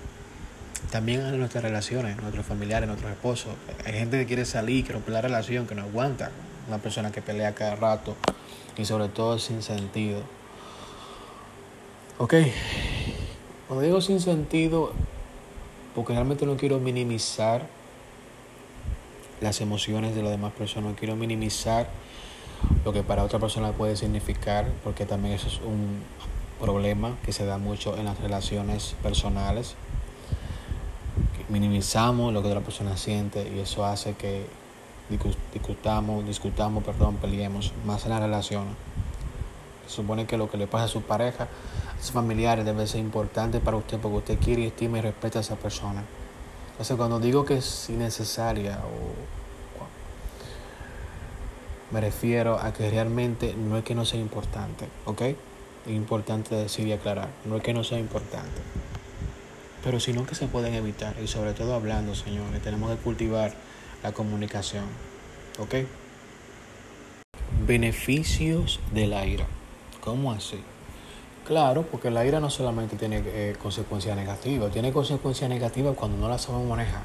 también 0.91 1.21
en 1.21 1.39
nuestras 1.39 1.65
relaciones, 1.65 2.17
nuestros 2.19 2.45
familiares, 2.45 2.87
nuestros 2.87 3.13
esposos. 3.13 3.53
Hay 3.85 3.93
gente 3.93 4.19
que 4.19 4.27
quiere 4.27 4.45
salir, 4.45 4.87
que 4.87 4.93
romper 4.93 5.15
la 5.15 5.21
relación, 5.23 5.67
que 5.67 5.75
no 5.75 5.83
aguanta. 5.83 6.31
Una 6.69 6.79
persona 6.79 7.11
que 7.11 7.23
pelea 7.23 7.55
cada 7.55 7.77
rato 7.77 8.15
y 8.77 8.85
sobre 8.85 9.09
todo 9.09 9.39
sin 9.39 9.63
sentido. 9.63 10.23
Ok, 12.19 12.35
cuando 13.67 13.85
digo 13.85 14.01
sin 14.01 14.21
sentido, 14.21 14.93
porque 15.95 16.13
realmente 16.13 16.47
no 16.47 16.57
quiero 16.57 16.79
minimizar 16.79 17.67
las 19.41 19.61
emociones 19.61 20.15
de 20.15 20.23
las 20.23 20.31
demás 20.31 20.53
personas. 20.53 20.91
No 20.91 20.97
quiero 20.97 21.17
minimizar 21.17 21.89
lo 22.85 22.93
que 22.93 23.03
para 23.03 23.25
otra 23.25 23.39
persona 23.39 23.73
puede 23.73 23.97
significar, 23.97 24.69
porque 24.85 25.05
también 25.05 25.35
eso 25.35 25.49
es 25.49 25.59
un 25.59 26.03
problema 26.61 27.17
que 27.25 27.33
se 27.33 27.45
da 27.45 27.59
mucho 27.59 27.97
en 27.99 28.05
las 28.05 28.21
relaciones 28.21 28.95
personales. 29.03 29.75
Minimizamos 31.53 32.33
lo 32.33 32.41
que 32.41 32.49
otra 32.49 32.63
persona 32.63 32.97
siente 32.97 33.47
y 33.55 33.59
eso 33.59 33.85
hace 33.85 34.15
que 34.15 34.47
discutamos, 35.53 36.25
discutamos, 36.25 36.83
perdón, 36.83 37.17
peleemos 37.17 37.75
más 37.85 38.05
en 38.05 38.11
la 38.13 38.21
relación. 38.21 38.65
Se 39.87 39.97
supone 39.97 40.25
que 40.25 40.39
lo 40.39 40.51
que 40.51 40.57
le 40.57 40.67
pasa 40.67 40.85
a 40.85 40.89
su 40.89 41.03
pareja, 41.03 41.45
a 41.45 42.03
sus 42.03 42.13
familiares, 42.13 42.65
debe 42.65 42.87
ser 42.87 43.01
importante 43.01 43.61
para 43.61 43.77
usted 43.77 43.99
porque 43.99 44.17
usted 44.17 44.39
quiere, 44.39 44.67
estima 44.67 44.97
y 44.97 45.03
respeta 45.03 45.41
a 45.41 45.43
esa 45.43 45.57
persona. 45.57 46.03
Entonces, 46.71 46.97
cuando 46.97 47.21
digo 47.21 47.45
que 47.45 47.59
es 47.59 47.91
innecesaria 47.91 48.79
o 48.79 49.33
me 51.93 52.01
refiero 52.01 52.59
a 52.59 52.73
que 52.73 52.91
realmente 52.91 53.55
no 53.55 53.77
es 53.77 53.85
que 53.85 53.95
no 53.95 54.07
sea 54.07 54.19
importante, 54.19 54.89
¿ok? 55.05 55.21
Es 55.21 55.37
importante 55.89 56.55
decir 56.55 56.87
y 56.89 56.93
aclarar, 56.93 57.29
no 57.45 57.57
es 57.59 57.63
que 57.63 57.75
no 57.75 57.85
sea 57.85 57.99
importante, 57.99 58.63
pero 59.83 60.01
sino 60.01 60.27
que 60.27 60.35
se 60.35 60.47
pueden 60.47 60.75
evitar 60.75 61.15
y 61.23 61.27
sobre 61.27 61.53
todo 61.53 61.75
hablando, 61.75 62.15
señores, 62.15 62.63
tenemos 62.63 62.91
que 62.91 62.97
cultivar 62.97 63.53
la 64.03 64.13
comunicación, 64.13 64.85
¿ok? 65.59 65.87
Beneficios 67.67 68.81
de 68.93 69.07
la 69.07 69.27
ira, 69.27 69.47
¿cómo 70.01 70.33
así? 70.33 70.61
Claro, 71.47 71.83
porque 71.83 72.11
la 72.11 72.25
ira 72.25 72.39
no 72.39 72.51
solamente 72.51 72.97
tiene 72.97 73.23
eh, 73.25 73.57
consecuencias 73.61 74.17
negativas, 74.17 74.73
tiene 74.73 74.93
consecuencias 74.93 75.51
negativas 75.51 75.97
cuando 75.97 76.17
no 76.17 76.29
la 76.29 76.39
sabemos 76.39 76.69
manejar. 76.69 77.03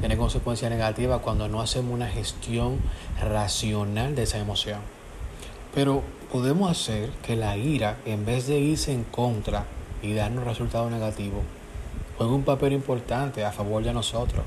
Tiene 0.00 0.18
consecuencias 0.18 0.70
negativas 0.70 1.22
cuando 1.22 1.48
no 1.48 1.62
hacemos 1.62 1.94
una 1.94 2.08
gestión 2.08 2.78
racional 3.22 4.14
de 4.14 4.24
esa 4.24 4.38
emoción. 4.38 4.80
Pero 5.74 6.02
podemos 6.30 6.70
hacer 6.70 7.08
que 7.22 7.36
la 7.36 7.56
ira, 7.56 7.96
en 8.04 8.26
vez 8.26 8.46
de 8.46 8.58
irse 8.58 8.92
en 8.92 9.04
contra 9.04 9.64
y 10.02 10.12
darnos 10.12 10.44
resultados 10.44 10.90
negativos, 10.90 11.42
juegue 12.16 12.32
un 12.32 12.44
papel 12.44 12.72
importante 12.72 13.44
a 13.44 13.52
favor 13.52 13.82
de 13.82 13.92
nosotros. 13.92 14.44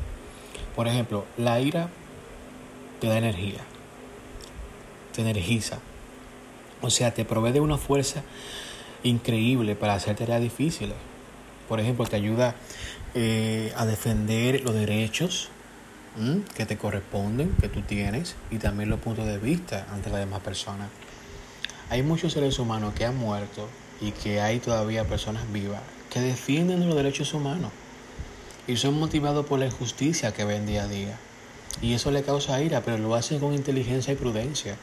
Por 0.76 0.88
ejemplo, 0.88 1.26
la 1.38 1.60
ira 1.60 1.90
te 3.00 3.08
da 3.08 3.18
energía, 3.18 3.62
te 5.14 5.22
energiza. 5.22 5.80
O 6.82 6.90
sea, 6.90 7.14
te 7.14 7.26
provee 7.26 7.52
de 7.52 7.60
una 7.60 7.78
fuerza 7.78 8.22
increíble 9.04 9.76
para 9.76 9.96
hacer 9.96 10.16
tareas 10.16 10.42
difíciles. 10.42 10.96
Por 11.68 11.80
ejemplo, 11.80 12.06
te 12.06 12.16
ayuda 12.16 12.56
eh, 13.16 13.74
a 13.76 13.86
defender 13.86 14.62
los 14.64 14.74
derechos 14.74 15.50
que 16.56 16.66
te 16.66 16.78
corresponden, 16.78 17.56
que 17.62 17.70
tú 17.70 17.82
tienes, 17.82 18.36
y 18.50 18.58
también 18.58 18.90
los 18.90 19.00
puntos 19.00 19.28
de 19.28 19.38
vista 19.38 19.86
ante 19.94 20.10
las 20.10 20.20
demás 20.20 20.40
personas. 20.40 20.90
Hay 21.92 22.02
muchos 22.02 22.34
seres 22.34 22.58
humanos 22.58 22.96
que 22.96 23.06
han 23.06 23.16
muerto 23.16 23.70
y 24.02 24.12
que 24.12 24.42
hay 24.42 24.58
todavía 24.58 25.06
personas 25.06 25.44
vivas 25.54 25.82
defienden 26.22 26.86
los 26.86 26.96
derechos 26.96 27.34
humanos 27.34 27.72
y 28.68 28.78
son 28.78 29.00
motivados 29.00 29.46
por 29.46 29.60
la 29.60 29.66
injusticia 29.66 30.34
que 30.34 30.46
ven 30.46 30.66
día 30.66 30.84
a 30.84 30.88
día. 30.88 31.18
Y 31.82 31.94
eso 31.94 32.12
le 32.12 32.24
causa 32.24 32.62
ira, 32.62 32.82
pero 32.82 32.98
lo 32.98 33.16
hacen 33.16 33.40
con 33.40 33.54
inteligencia 33.54 34.14
y 34.14 34.18
prudencia 34.18 34.78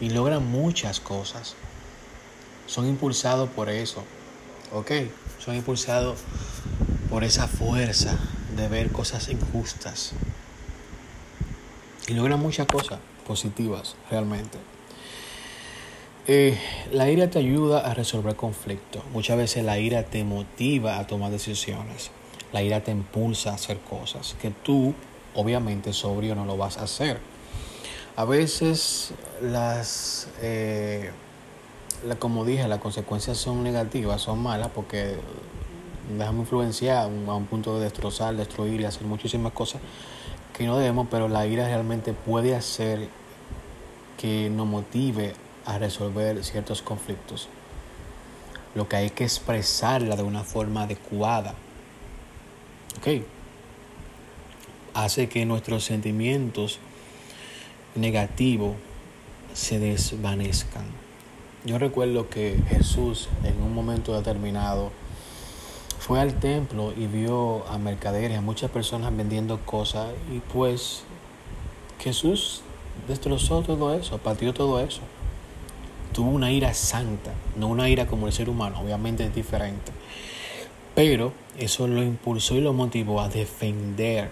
y 0.00 0.10
logran 0.10 0.44
muchas 0.44 1.00
cosas 1.00 1.54
son 2.66 2.88
impulsados 2.88 3.48
por 3.50 3.68
eso, 3.68 4.02
¿ok? 4.72 4.90
Son 5.38 5.54
impulsados 5.54 6.18
por 7.10 7.24
esa 7.24 7.46
fuerza 7.46 8.18
de 8.56 8.68
ver 8.68 8.90
cosas 8.90 9.28
injustas. 9.28 10.12
Y 12.06 12.14
logran 12.14 12.40
muchas 12.40 12.66
cosas 12.66 13.00
positivas 13.26 13.96
realmente. 14.10 14.58
Eh, 16.26 16.58
la 16.90 17.10
ira 17.10 17.28
te 17.28 17.38
ayuda 17.38 17.80
a 17.80 17.92
resolver 17.92 18.34
conflictos. 18.34 19.02
Muchas 19.12 19.36
veces 19.36 19.62
la 19.62 19.78
ira 19.78 20.04
te 20.04 20.24
motiva 20.24 20.98
a 20.98 21.06
tomar 21.06 21.30
decisiones. 21.30 22.10
La 22.50 22.62
ira 22.62 22.80
te 22.80 22.92
impulsa 22.92 23.50
a 23.50 23.54
hacer 23.54 23.78
cosas 23.80 24.34
que 24.40 24.50
tú, 24.50 24.94
obviamente, 25.34 25.92
sobrio 25.92 26.34
no 26.34 26.46
lo 26.46 26.56
vas 26.56 26.78
a 26.78 26.84
hacer. 26.84 27.18
A 28.16 28.24
veces 28.24 29.12
las... 29.42 30.28
Eh, 30.40 31.10
como 32.18 32.46
dije, 32.46 32.68
las 32.68 32.78
consecuencias 32.78 33.36
son 33.36 33.62
negativas, 33.62 34.22
son 34.22 34.42
malas 34.42 34.68
porque 34.74 35.16
dejamos 36.16 36.42
influenciar 36.42 37.04
a 37.04 37.06
un 37.06 37.46
punto 37.46 37.78
de 37.78 37.84
destrozar, 37.84 38.34
destruir 38.34 38.80
y 38.80 38.84
hacer 38.84 39.04
muchísimas 39.04 39.52
cosas 39.52 39.80
que 40.56 40.64
no 40.66 40.78
debemos, 40.78 41.08
pero 41.10 41.28
la 41.28 41.46
ira 41.46 41.66
realmente 41.66 42.12
puede 42.12 42.54
hacer 42.54 43.08
que 44.18 44.48
nos 44.50 44.66
motive 44.66 45.34
a 45.64 45.78
resolver 45.78 46.42
ciertos 46.44 46.82
conflictos. 46.82 47.48
Lo 48.74 48.88
que 48.88 48.96
hay 48.96 49.10
que 49.10 49.24
expresarla 49.24 50.16
de 50.16 50.22
una 50.22 50.42
forma 50.42 50.82
adecuada. 50.82 51.54
¿Ok? 52.98 53.22
Hace 54.94 55.28
que 55.28 55.44
nuestros 55.46 55.84
sentimientos 55.84 56.78
negativos 57.94 58.76
se 59.52 59.78
desvanezcan. 59.78 60.84
Yo 61.64 61.78
recuerdo 61.78 62.28
que 62.28 62.60
Jesús 62.68 63.28
en 63.44 63.60
un 63.62 63.74
momento 63.74 64.14
determinado 64.14 64.90
fue 65.98 66.20
al 66.20 66.38
templo 66.38 66.92
y 66.94 67.06
vio 67.06 67.66
a 67.68 67.78
mercaderes, 67.78 68.36
a 68.36 68.42
muchas 68.42 68.70
personas 68.70 69.16
vendiendo 69.16 69.58
cosas 69.64 70.10
y 70.30 70.40
pues 70.40 71.04
Jesús 72.00 72.60
destrozó 73.08 73.62
todo 73.62 73.94
eso, 73.94 74.18
partió 74.18 74.52
todo 74.52 74.80
eso. 74.80 75.00
Tuvo 76.14 76.30
una 76.30 76.50
ira 76.50 76.72
santa, 76.72 77.32
no 77.56 77.66
una 77.66 77.90
ira 77.90 78.06
como 78.06 78.26
el 78.26 78.32
ser 78.32 78.48
humano, 78.48 78.80
obviamente 78.80 79.24
es 79.24 79.34
diferente. 79.34 79.92
Pero 80.94 81.32
eso 81.58 81.86
lo 81.86 82.02
impulsó 82.02 82.54
y 82.54 82.62
lo 82.62 82.72
motivó 82.72 83.20
a 83.20 83.28
defender 83.28 84.30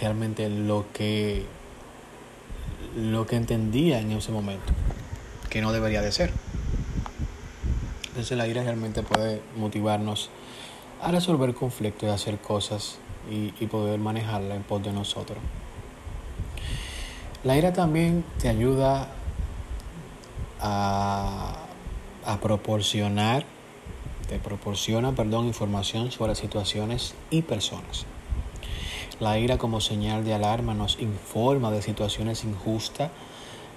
realmente 0.00 0.48
lo 0.48 0.86
que 0.92 1.44
lo 2.96 3.26
que 3.26 3.36
entendía 3.36 4.00
en 4.00 4.12
ese 4.12 4.32
momento, 4.32 4.72
que 5.48 5.60
no 5.62 5.72
debería 5.72 6.02
de 6.02 6.12
ser. 6.12 6.32
Entonces 8.08 8.36
la 8.36 8.46
ira 8.46 8.62
realmente 8.62 9.02
puede 9.02 9.40
motivarnos 9.56 10.30
a 11.00 11.10
resolver 11.10 11.54
conflictos 11.54 12.08
y 12.08 12.12
hacer 12.12 12.38
cosas 12.38 12.98
y, 13.30 13.66
poder 13.66 13.98
manejarla 13.98 14.54
en 14.54 14.62
pos 14.62 14.82
de 14.82 14.92
nosotros. 14.92 15.38
La 17.44 17.56
ira 17.56 17.72
también 17.72 18.24
te 18.38 18.48
ayuda 18.48 19.08
a, 20.62 21.56
proporcionar, 22.40 23.44
te 24.28 24.38
proporciona, 24.38 25.12
perdón, 25.12 25.46
información 25.46 26.10
sobre 26.10 26.34
situaciones 26.34 27.14
y 27.30 27.42
personas. 27.42 28.06
La 29.20 29.38
ira 29.38 29.58
como 29.58 29.80
señal 29.80 30.24
de 30.24 30.34
alarma 30.34 30.74
nos 30.74 30.98
informa 31.00 31.70
de 31.70 31.82
situaciones 31.82 32.44
injustas, 32.44 33.10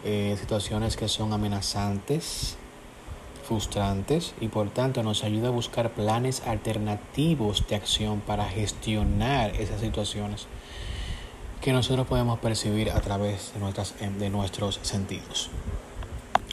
eh, 0.03 0.35
situaciones 0.39 0.95
que 0.95 1.07
son 1.07 1.33
amenazantes, 1.33 2.57
frustrantes 3.45 4.33
y 4.41 4.47
por 4.47 4.69
tanto 4.69 5.03
nos 5.03 5.23
ayuda 5.23 5.49
a 5.49 5.51
buscar 5.51 5.91
planes 5.91 6.41
alternativos 6.47 7.67
de 7.67 7.75
acción 7.75 8.21
para 8.21 8.45
gestionar 8.45 9.55
esas 9.55 9.81
situaciones 9.81 10.47
que 11.61 11.73
nosotros 11.73 12.05
podemos 12.07 12.39
percibir 12.39 12.91
a 12.91 13.01
través 13.01 13.53
de, 13.53 13.59
nuestras, 13.59 13.95
de 13.99 14.29
nuestros 14.29 14.79
sentidos. 14.83 15.49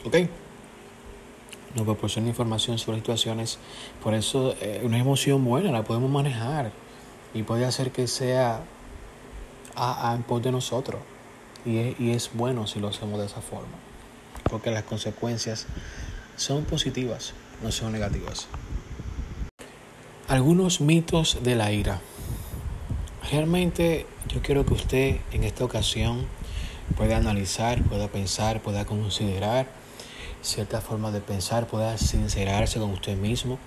¿Ok? 0.05 0.15
Nos 1.75 1.85
proporciona 1.85 2.27
información 2.27 2.77
sobre 2.77 2.97
situaciones, 2.97 3.57
por 4.03 4.13
eso 4.13 4.55
eh, 4.61 4.81
una 4.83 4.99
emoción 4.99 5.43
buena 5.43 5.71
la 5.71 5.83
podemos 5.83 6.11
manejar 6.11 6.71
y 7.33 7.43
puede 7.43 7.65
hacer 7.65 7.91
que 7.91 8.07
sea 8.07 8.61
a, 9.75 10.11
a 10.11 10.15
en 10.15 10.23
pos 10.23 10.43
de 10.43 10.51
nosotros. 10.51 11.01
Y 11.65 11.77
es, 11.77 11.99
y 11.99 12.11
es 12.11 12.31
bueno 12.33 12.67
si 12.67 12.79
lo 12.79 12.89
hacemos 12.89 13.19
de 13.19 13.25
esa 13.25 13.41
forma, 13.41 13.73
porque 14.49 14.69
las 14.69 14.83
consecuencias 14.83 15.65
son 16.35 16.65
positivas, 16.65 17.33
no 17.63 17.71
son 17.71 17.93
negativas. 17.93 18.47
Algunos 20.27 20.81
mitos 20.81 21.39
de 21.41 21.55
la 21.55 21.71
ira. 21.71 22.01
Realmente 23.31 24.05
yo 24.27 24.41
quiero 24.41 24.65
que 24.65 24.73
usted 24.73 25.17
en 25.31 25.43
esta 25.43 25.63
ocasión 25.63 26.25
pueda 26.97 27.17
analizar, 27.17 27.81
pueda 27.83 28.09
pensar, 28.09 28.61
pueda 28.61 28.85
considerar 28.85 29.82
cierta 30.43 30.81
forma 30.81 31.09
de 31.11 31.21
pensar, 31.21 31.65
pueda 31.67 31.97
sincerarse 31.97 32.79
con 32.79 32.91
usted 32.91 33.17
mismo. 33.17 33.57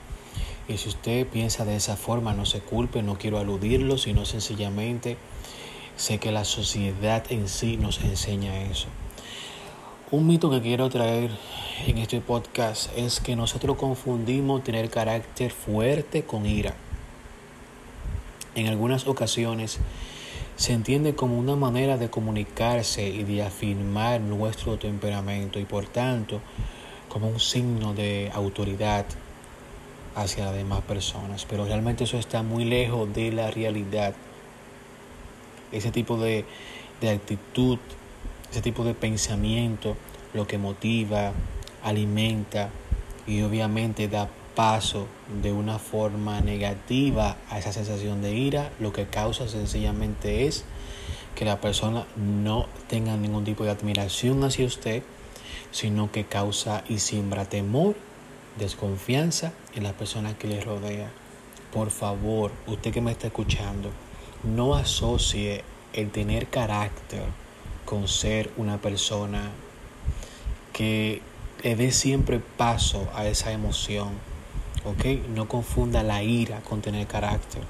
Y 0.68 0.76
si 0.76 0.88
usted 0.88 1.26
piensa 1.26 1.64
de 1.64 1.76
esa 1.76 1.96
forma, 1.96 2.34
no 2.34 2.44
se 2.44 2.60
culpe, 2.60 3.02
no 3.02 3.18
quiero 3.18 3.38
aludirlo, 3.38 3.98
sino 3.98 4.24
sencillamente 4.24 5.16
sé 5.96 6.18
que 6.18 6.30
la 6.30 6.44
sociedad 6.44 7.24
en 7.30 7.48
sí 7.48 7.76
nos 7.76 8.00
enseña 8.00 8.62
eso. 8.62 8.88
Un 10.10 10.26
mito 10.26 10.50
que 10.50 10.60
quiero 10.60 10.88
traer 10.88 11.30
en 11.86 11.98
este 11.98 12.20
podcast 12.20 12.90
es 12.96 13.20
que 13.20 13.34
nosotros 13.34 13.76
confundimos 13.76 14.62
tener 14.62 14.90
carácter 14.90 15.50
fuerte 15.50 16.22
con 16.24 16.46
ira. 16.46 16.74
En 18.54 18.68
algunas 18.68 19.06
ocasiones 19.06 19.78
se 20.56 20.72
entiende 20.72 21.14
como 21.14 21.38
una 21.38 21.54
manera 21.54 21.98
de 21.98 22.08
comunicarse 22.08 23.06
y 23.06 23.24
de 23.24 23.42
afirmar 23.42 24.20
nuestro 24.22 24.78
temperamento 24.78 25.58
y 25.58 25.64
por 25.64 25.86
tanto 25.86 26.40
como 27.08 27.28
un 27.28 27.40
signo 27.40 27.92
de 27.92 28.30
autoridad 28.32 29.04
hacia 30.14 30.46
las 30.46 30.54
demás 30.54 30.80
personas. 30.80 31.44
Pero 31.44 31.66
realmente 31.66 32.04
eso 32.04 32.18
está 32.18 32.42
muy 32.42 32.64
lejos 32.64 33.12
de 33.12 33.32
la 33.32 33.50
realidad. 33.50 34.14
Ese 35.72 35.90
tipo 35.90 36.16
de, 36.16 36.46
de 37.02 37.10
actitud, 37.10 37.78
ese 38.50 38.62
tipo 38.62 38.82
de 38.84 38.94
pensamiento, 38.94 39.94
lo 40.32 40.46
que 40.46 40.56
motiva, 40.56 41.32
alimenta 41.82 42.70
y 43.26 43.42
obviamente 43.42 44.08
da 44.08 44.28
paso 44.56 45.06
de 45.42 45.52
una 45.52 45.78
forma 45.78 46.40
negativa 46.40 47.36
a 47.50 47.58
esa 47.60 47.72
sensación 47.72 48.22
de 48.22 48.34
ira, 48.34 48.72
lo 48.80 48.92
que 48.92 49.06
causa 49.06 49.46
sencillamente 49.46 50.46
es 50.46 50.64
que 51.36 51.44
la 51.44 51.60
persona 51.60 52.06
no 52.16 52.66
tenga 52.88 53.16
ningún 53.16 53.44
tipo 53.44 53.62
de 53.62 53.70
admiración 53.70 54.42
hacia 54.42 54.66
usted, 54.66 55.02
sino 55.70 56.10
que 56.10 56.24
causa 56.24 56.82
y 56.88 56.98
siembra 56.98 57.44
temor, 57.44 57.94
desconfianza 58.58 59.52
en 59.74 59.84
la 59.84 59.92
persona 59.92 60.36
que 60.36 60.48
le 60.48 60.62
rodea. 60.62 61.10
Por 61.72 61.90
favor, 61.90 62.50
usted 62.66 62.92
que 62.92 63.02
me 63.02 63.12
está 63.12 63.26
escuchando, 63.26 63.90
no 64.42 64.74
asocie 64.74 65.62
el 65.92 66.10
tener 66.10 66.48
carácter 66.48 67.24
con 67.84 68.08
ser 68.08 68.50
una 68.56 68.78
persona 68.78 69.50
que 70.72 71.20
le 71.62 71.76
dé 71.76 71.92
siempre 71.92 72.38
paso 72.38 73.08
a 73.14 73.26
esa 73.26 73.52
emoción. 73.52 74.35
¿Ok? 74.86 75.28
No 75.34 75.48
confunda 75.48 76.04
la 76.04 76.22
ira 76.22 76.60
con 76.60 76.80
tener 76.80 77.08
carácter. 77.08 77.62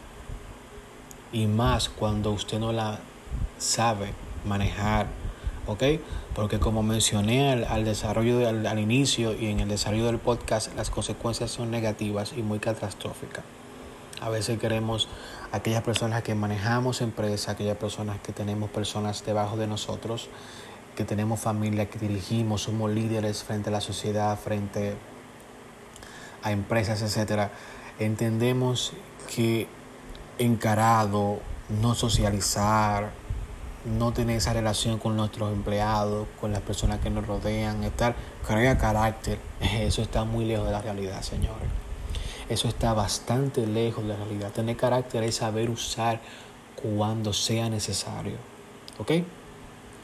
Y 1.32 1.46
más 1.46 1.88
cuando 1.88 2.30
usted 2.30 2.58
no 2.58 2.72
la 2.72 2.98
sabe 3.58 4.12
manejar. 4.44 5.06
¿Ok? 5.66 5.82
Porque 6.34 6.60
como 6.60 6.82
mencioné 6.82 7.64
al, 7.64 7.84
desarrollo, 7.84 8.46
al, 8.46 8.66
al 8.66 8.78
inicio 8.78 9.34
y 9.34 9.46
en 9.46 9.60
el 9.60 9.68
desarrollo 9.68 10.04
del 10.06 10.18
podcast, 10.18 10.76
las 10.76 10.90
consecuencias 10.90 11.50
son 11.50 11.70
negativas 11.70 12.34
y 12.36 12.42
muy 12.42 12.58
catastróficas. 12.58 13.42
A 14.20 14.28
veces 14.28 14.58
queremos 14.58 15.08
aquellas 15.52 15.82
personas 15.82 16.22
que 16.22 16.34
manejamos 16.34 17.00
empresas, 17.00 17.48
aquellas 17.48 17.78
personas 17.78 18.18
que 18.20 18.32
tenemos 18.32 18.70
personas 18.70 19.24
debajo 19.24 19.56
de 19.56 19.66
nosotros, 19.66 20.28
que 20.94 21.04
tenemos 21.04 21.40
familia, 21.40 21.88
que 21.88 21.98
dirigimos, 21.98 22.62
somos 22.62 22.90
líderes 22.90 23.42
frente 23.42 23.70
a 23.70 23.72
la 23.72 23.80
sociedad, 23.80 24.38
frente 24.38 24.94
a 26.46 26.52
empresas, 26.52 27.02
etcétera, 27.02 27.50
entendemos 27.98 28.92
que 29.34 29.66
encarado, 30.38 31.40
no 31.80 31.96
socializar, 31.96 33.10
no 33.84 34.12
tener 34.12 34.36
esa 34.36 34.52
relación 34.52 35.00
con 35.00 35.16
nuestros 35.16 35.52
empleados, 35.52 36.28
con 36.40 36.52
las 36.52 36.60
personas 36.60 37.00
que 37.00 37.10
nos 37.10 37.26
rodean, 37.26 37.82
estar 37.82 38.14
crea 38.46 38.78
carácter, 38.78 39.40
eso 39.60 40.02
está 40.02 40.22
muy 40.22 40.44
lejos 40.44 40.66
de 40.66 40.72
la 40.72 40.82
realidad, 40.82 41.20
señores. 41.22 41.68
Eso 42.48 42.68
está 42.68 42.92
bastante 42.92 43.66
lejos 43.66 44.04
de 44.04 44.10
la 44.10 44.16
realidad. 44.16 44.52
Tener 44.52 44.76
carácter 44.76 45.24
es 45.24 45.34
saber 45.34 45.68
usar 45.68 46.20
cuando 46.80 47.32
sea 47.32 47.68
necesario. 47.68 48.36
¿Ok? 49.00 49.10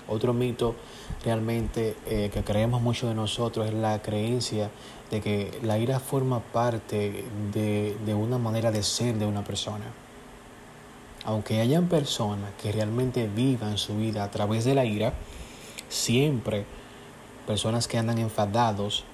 Otro 0.08 0.32
mito 0.32 0.74
realmente 1.24 1.96
eh, 2.06 2.30
que 2.34 2.42
creemos 2.42 2.82
mucho 2.82 3.06
de 3.06 3.14
nosotros 3.14 3.68
es 3.68 3.74
la 3.74 4.02
creencia 4.02 4.70
de 5.12 5.20
que 5.20 5.58
la 5.62 5.78
ira 5.78 6.00
forma 6.00 6.40
parte 6.40 7.24
de, 7.52 7.96
de 8.04 8.14
una 8.14 8.38
manera 8.38 8.72
de 8.72 8.82
ser 8.82 9.18
de 9.18 9.26
una 9.26 9.44
persona. 9.44 9.84
Aunque 11.24 11.60
hayan 11.60 11.86
personas 11.86 12.50
que 12.60 12.72
realmente 12.72 13.28
vivan 13.28 13.76
su 13.76 13.94
vida 13.96 14.24
a 14.24 14.30
través 14.30 14.64
de 14.64 14.74
la 14.74 14.86
ira, 14.86 15.12
siempre 15.90 16.64
personas 17.46 17.88
que 17.88 17.98
andan 17.98 18.18
enfadados 18.18 19.04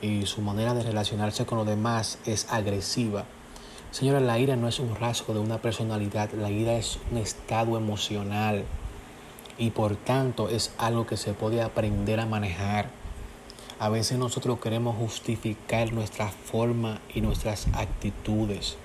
y 0.00 0.24
su 0.24 0.40
manera 0.40 0.72
de 0.72 0.82
relacionarse 0.82 1.44
con 1.44 1.58
los 1.58 1.66
demás 1.66 2.18
es 2.24 2.46
agresiva. 2.50 3.26
Señora, 3.90 4.20
la 4.20 4.38
ira 4.38 4.56
no 4.56 4.68
es 4.68 4.78
un 4.78 4.96
rasgo 4.96 5.34
de 5.34 5.40
una 5.40 5.58
personalidad, 5.58 6.30
la 6.32 6.50
ira 6.50 6.72
es 6.72 6.98
un 7.12 7.18
estado 7.18 7.76
emocional 7.76 8.64
y 9.58 9.70
por 9.70 9.96
tanto 9.96 10.48
es 10.48 10.72
algo 10.78 11.06
que 11.06 11.18
se 11.18 11.34
puede 11.34 11.60
aprender 11.60 12.20
a 12.20 12.26
manejar. 12.26 12.88
A 13.80 13.88
veces 13.88 14.18
nosotros 14.18 14.60
queremos 14.60 14.94
justificar 14.94 15.90
nuestra 15.94 16.28
forma 16.28 17.00
y 17.14 17.22
nuestras 17.22 17.66
actitudes. 17.72 18.76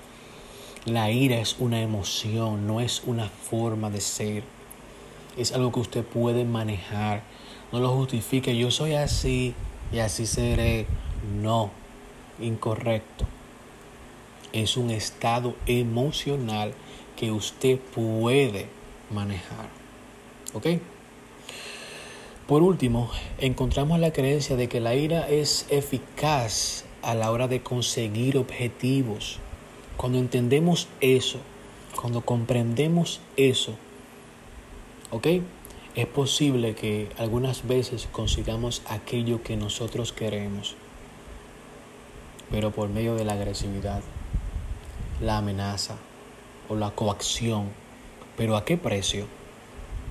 La 0.86 1.10
ira 1.10 1.36
es 1.38 1.56
una 1.58 1.82
emoción, 1.82 2.66
no 2.66 2.80
es 2.80 3.02
una 3.04 3.28
forma 3.28 3.90
de 3.90 4.00
ser. 4.00 4.42
Es 5.36 5.52
algo 5.52 5.70
que 5.70 5.80
usted 5.80 6.02
puede 6.02 6.46
manejar. 6.46 7.24
No 7.72 7.80
lo 7.80 7.90
justifique, 7.90 8.56
yo 8.56 8.70
soy 8.70 8.94
así 8.94 9.52
y 9.92 9.98
así 9.98 10.24
seré. 10.24 10.86
No, 11.42 11.70
incorrecto. 12.40 13.26
Es 14.54 14.78
un 14.78 14.90
estado 14.90 15.56
emocional 15.66 16.72
que 17.16 17.32
usted 17.32 17.78
puede 17.78 18.66
manejar. 19.10 19.68
¿Ok? 20.54 20.68
Por 22.46 22.62
último, 22.62 23.10
encontramos 23.38 23.98
la 23.98 24.12
creencia 24.12 24.54
de 24.54 24.68
que 24.68 24.78
la 24.78 24.94
ira 24.94 25.28
es 25.28 25.66
eficaz 25.68 26.84
a 27.02 27.16
la 27.16 27.32
hora 27.32 27.48
de 27.48 27.60
conseguir 27.60 28.38
objetivos. 28.38 29.40
Cuando 29.96 30.18
entendemos 30.18 30.86
eso, 31.00 31.40
cuando 32.00 32.20
comprendemos 32.20 33.20
eso, 33.36 33.74
¿ok? 35.10 35.26
Es 35.96 36.06
posible 36.06 36.76
que 36.76 37.08
algunas 37.18 37.66
veces 37.66 38.06
consigamos 38.12 38.82
aquello 38.88 39.42
que 39.42 39.56
nosotros 39.56 40.12
queremos, 40.12 40.76
pero 42.52 42.70
por 42.70 42.88
medio 42.90 43.16
de 43.16 43.24
la 43.24 43.32
agresividad, 43.32 44.02
la 45.20 45.38
amenaza 45.38 45.96
o 46.68 46.76
la 46.76 46.90
coacción. 46.90 47.70
¿Pero 48.36 48.56
a 48.56 48.64
qué 48.64 48.76
precio? 48.76 49.26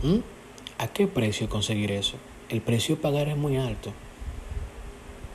¿Mm? 0.04 0.35
¿A 0.77 0.88
qué 0.88 1.07
precio 1.07 1.47
conseguir 1.47 1.91
eso? 1.91 2.17
El 2.49 2.61
precio 2.61 2.99
pagar 2.99 3.29
es 3.29 3.38
muy 3.38 3.55
alto. 3.55 3.93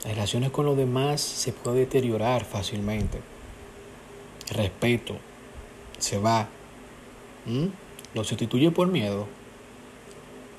Las 0.03 0.13
relaciones 0.13 0.51
con 0.51 0.65
los 0.65 0.77
demás 0.77 1.19
se 1.21 1.51
puede 1.51 1.79
deteriorar 1.79 2.45
fácilmente. 2.45 3.19
El 4.49 4.55
respeto 4.55 5.17
se 5.97 6.19
va. 6.19 6.47
Lo 8.13 8.23
sustituye 8.23 8.69
por 8.69 8.87
miedo. 8.87 9.27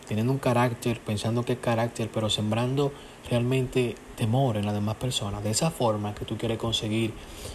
Teniendo 0.09 0.33
un 0.33 0.38
carácter, 0.38 0.99
pensando 1.01 1.45
que 1.45 1.53
es 1.53 1.59
carácter, 1.61 2.11
pero 2.12 2.29
sembrando 2.29 2.92
realmente 3.31 3.95
temor 4.16 4.57
en 4.57 4.66
las 4.66 4.75
demás 4.75 4.97
personas. 4.97 5.45
De 5.45 5.51
esa 5.51 5.71
forma 5.71 6.14
que 6.14 6.25
tú 6.25 6.37
quieres 6.37 6.59
conseguir 6.59 7.12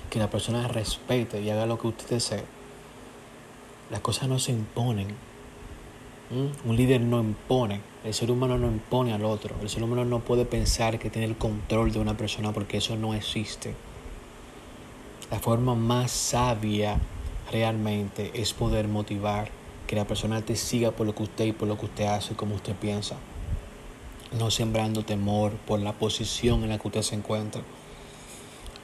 que 0.09 0.19
la 0.19 0.29
persona 0.29 0.67
respete 0.67 1.41
y 1.41 1.49
haga 1.49 1.65
lo 1.65 1.77
que 1.77 1.87
usted 1.87 2.07
desee. 2.07 2.45
Las 3.91 3.99
cosas 3.99 4.29
no 4.29 4.39
se 4.39 4.53
imponen. 4.53 5.07
Un 6.29 6.75
líder 6.75 6.99
no 6.99 7.21
impone, 7.21 7.79
el 8.03 8.13
ser 8.13 8.31
humano 8.31 8.57
no 8.57 8.67
impone 8.67 9.13
al 9.13 9.23
otro, 9.23 9.55
el 9.61 9.69
ser 9.69 9.81
humano 9.81 10.03
no 10.03 10.19
puede 10.19 10.43
pensar 10.43 10.99
que 10.99 11.09
tiene 11.09 11.25
el 11.25 11.37
control 11.37 11.93
de 11.93 11.99
una 11.99 12.17
persona 12.17 12.51
porque 12.51 12.77
eso 12.77 12.97
no 12.97 13.13
existe. 13.13 13.73
La 15.31 15.39
forma 15.39 15.73
más 15.73 16.11
sabia 16.11 16.99
realmente 17.49 18.31
es 18.33 18.53
poder 18.53 18.89
motivar 18.89 19.49
que 19.87 19.95
la 19.95 20.05
persona 20.05 20.41
te 20.41 20.57
siga 20.57 20.91
por 20.91 21.07
lo 21.07 21.15
que 21.15 21.23
usted 21.23 21.45
y 21.45 21.51
por 21.53 21.69
lo 21.69 21.77
que 21.77 21.85
usted 21.85 22.05
hace, 22.07 22.35
como 22.35 22.55
usted 22.55 22.75
piensa. 22.75 23.15
No 24.37 24.51
sembrando 24.51 25.05
temor 25.05 25.53
por 25.65 25.79
la 25.79 25.93
posición 25.93 26.63
en 26.63 26.69
la 26.69 26.77
que 26.77 26.89
usted 26.89 27.03
se 27.03 27.15
encuentra. 27.15 27.61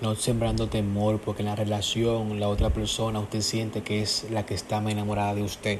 No 0.01 0.15
sembrando 0.15 0.69
temor 0.69 1.19
porque 1.19 1.41
en 1.41 1.49
la 1.49 1.57
relación 1.57 2.39
la 2.39 2.47
otra 2.47 2.69
persona 2.69 3.19
usted 3.19 3.41
siente 3.41 3.83
que 3.83 4.01
es 4.01 4.27
la 4.31 4.45
que 4.45 4.53
está 4.53 4.79
más 4.79 4.93
enamorada 4.93 5.35
de 5.35 5.43
usted. 5.43 5.79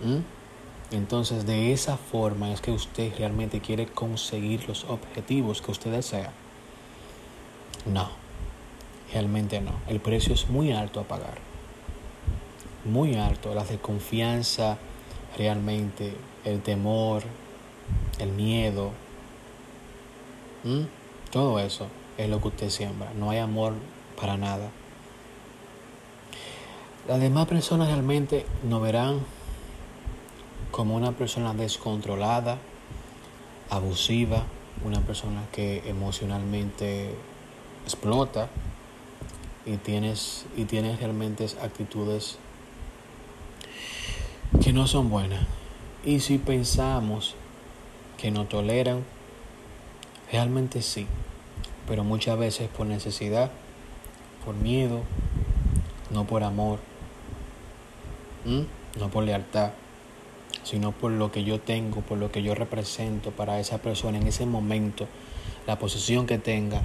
¿Mm? 0.00 0.94
Entonces 0.94 1.46
de 1.46 1.72
esa 1.72 1.96
forma 1.96 2.52
es 2.52 2.60
que 2.60 2.70
usted 2.70 3.12
realmente 3.18 3.60
quiere 3.60 3.86
conseguir 3.86 4.68
los 4.68 4.84
objetivos 4.84 5.60
que 5.60 5.72
usted 5.72 5.90
desea. 5.90 6.32
No, 7.86 8.08
realmente 9.12 9.60
no. 9.60 9.72
El 9.88 10.00
precio 10.00 10.34
es 10.34 10.48
muy 10.48 10.72
alto 10.72 11.00
a 11.00 11.04
pagar. 11.04 11.38
Muy 12.84 13.16
alto. 13.16 13.52
La 13.54 13.64
desconfianza, 13.64 14.78
realmente, 15.36 16.14
el 16.44 16.62
temor, 16.62 17.24
el 18.20 18.30
miedo. 18.30 18.92
¿Mm? 20.62 20.82
Todo 21.30 21.58
eso 21.58 21.88
es 22.16 22.28
lo 22.28 22.40
que 22.40 22.48
usted 22.48 22.70
siembra. 22.70 23.12
No 23.14 23.30
hay 23.30 23.38
amor 23.38 23.74
para 24.20 24.36
nada. 24.36 24.70
Las 27.08 27.20
demás 27.20 27.46
personas 27.46 27.88
realmente 27.88 28.46
no 28.64 28.80
verán 28.80 29.20
como 30.70 30.96
una 30.96 31.12
persona 31.12 31.54
descontrolada, 31.54 32.58
abusiva, 33.70 34.44
una 34.84 35.00
persona 35.00 35.42
que 35.52 35.82
emocionalmente 35.88 37.14
explota 37.84 38.48
y 39.64 39.76
tienes, 39.78 40.46
y 40.56 40.64
tienes 40.64 40.98
realmente 41.00 41.46
actitudes 41.62 42.38
que 44.62 44.72
no 44.72 44.86
son 44.86 45.10
buenas. 45.10 45.46
Y 46.04 46.20
si 46.20 46.38
pensamos 46.38 47.34
que 48.18 48.30
no 48.30 48.44
toleran, 48.44 49.04
realmente 50.30 50.82
sí, 50.82 51.06
pero 51.88 52.04
muchas 52.04 52.38
veces 52.38 52.68
por 52.68 52.86
necesidad, 52.86 53.50
por 54.44 54.54
miedo, 54.54 55.02
no 56.10 56.26
por 56.26 56.44
amor, 56.44 56.78
no 58.44 59.08
por 59.10 59.24
lealtad 59.24 59.72
sino 60.62 60.92
por 60.92 61.12
lo 61.12 61.30
que 61.30 61.44
yo 61.44 61.60
tengo, 61.60 62.00
por 62.00 62.18
lo 62.18 62.32
que 62.32 62.42
yo 62.42 62.54
represento 62.54 63.30
para 63.30 63.60
esa 63.60 63.78
persona 63.78 64.18
en 64.18 64.26
ese 64.26 64.46
momento, 64.46 65.06
la 65.66 65.78
posición 65.78 66.26
que 66.26 66.38
tenga. 66.38 66.82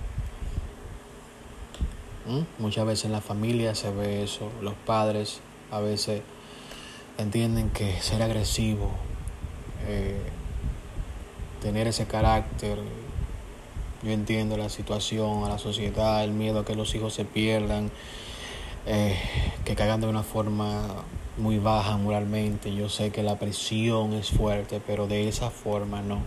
¿Mm? 2.27 2.41
Muchas 2.61 2.85
veces 2.85 3.05
en 3.05 3.11
la 3.11 3.21
familia 3.21 3.73
se 3.73 3.91
ve 3.91 4.23
eso, 4.23 4.51
los 4.61 4.73
padres 4.73 5.39
a 5.71 5.79
veces 5.79 6.21
entienden 7.17 7.69
que 7.69 7.99
ser 8.01 8.21
agresivo, 8.21 8.91
eh, 9.87 10.21
tener 11.61 11.87
ese 11.87 12.05
carácter, 12.05 12.79
yo 14.03 14.11
entiendo 14.11 14.57
la 14.57 14.69
situación, 14.69 15.43
a 15.43 15.49
la 15.49 15.57
sociedad, 15.59 16.23
el 16.23 16.31
miedo 16.31 16.59
a 16.59 16.65
que 16.65 16.75
los 16.75 16.93
hijos 16.95 17.13
se 17.13 17.25
pierdan, 17.25 17.91
eh, 18.85 19.15
que 19.63 19.75
caigan 19.75 20.01
de 20.01 20.07
una 20.07 20.23
forma 20.23 21.03
muy 21.37 21.59
baja 21.59 21.97
moralmente. 21.97 22.73
Yo 22.75 22.89
sé 22.89 23.11
que 23.11 23.23
la 23.23 23.39
presión 23.39 24.13
es 24.13 24.29
fuerte, 24.29 24.81
pero 24.85 25.07
de 25.07 25.27
esa 25.27 25.49
forma 25.49 26.01
no, 26.01 26.21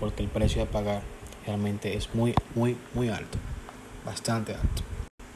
porque 0.00 0.22
el 0.22 0.28
precio 0.28 0.62
a 0.62 0.66
pagar 0.66 1.02
realmente 1.46 1.96
es 1.96 2.14
muy, 2.14 2.34
muy, 2.54 2.76
muy 2.94 3.08
alto, 3.08 3.38
bastante 4.04 4.54
alto. 4.54 4.82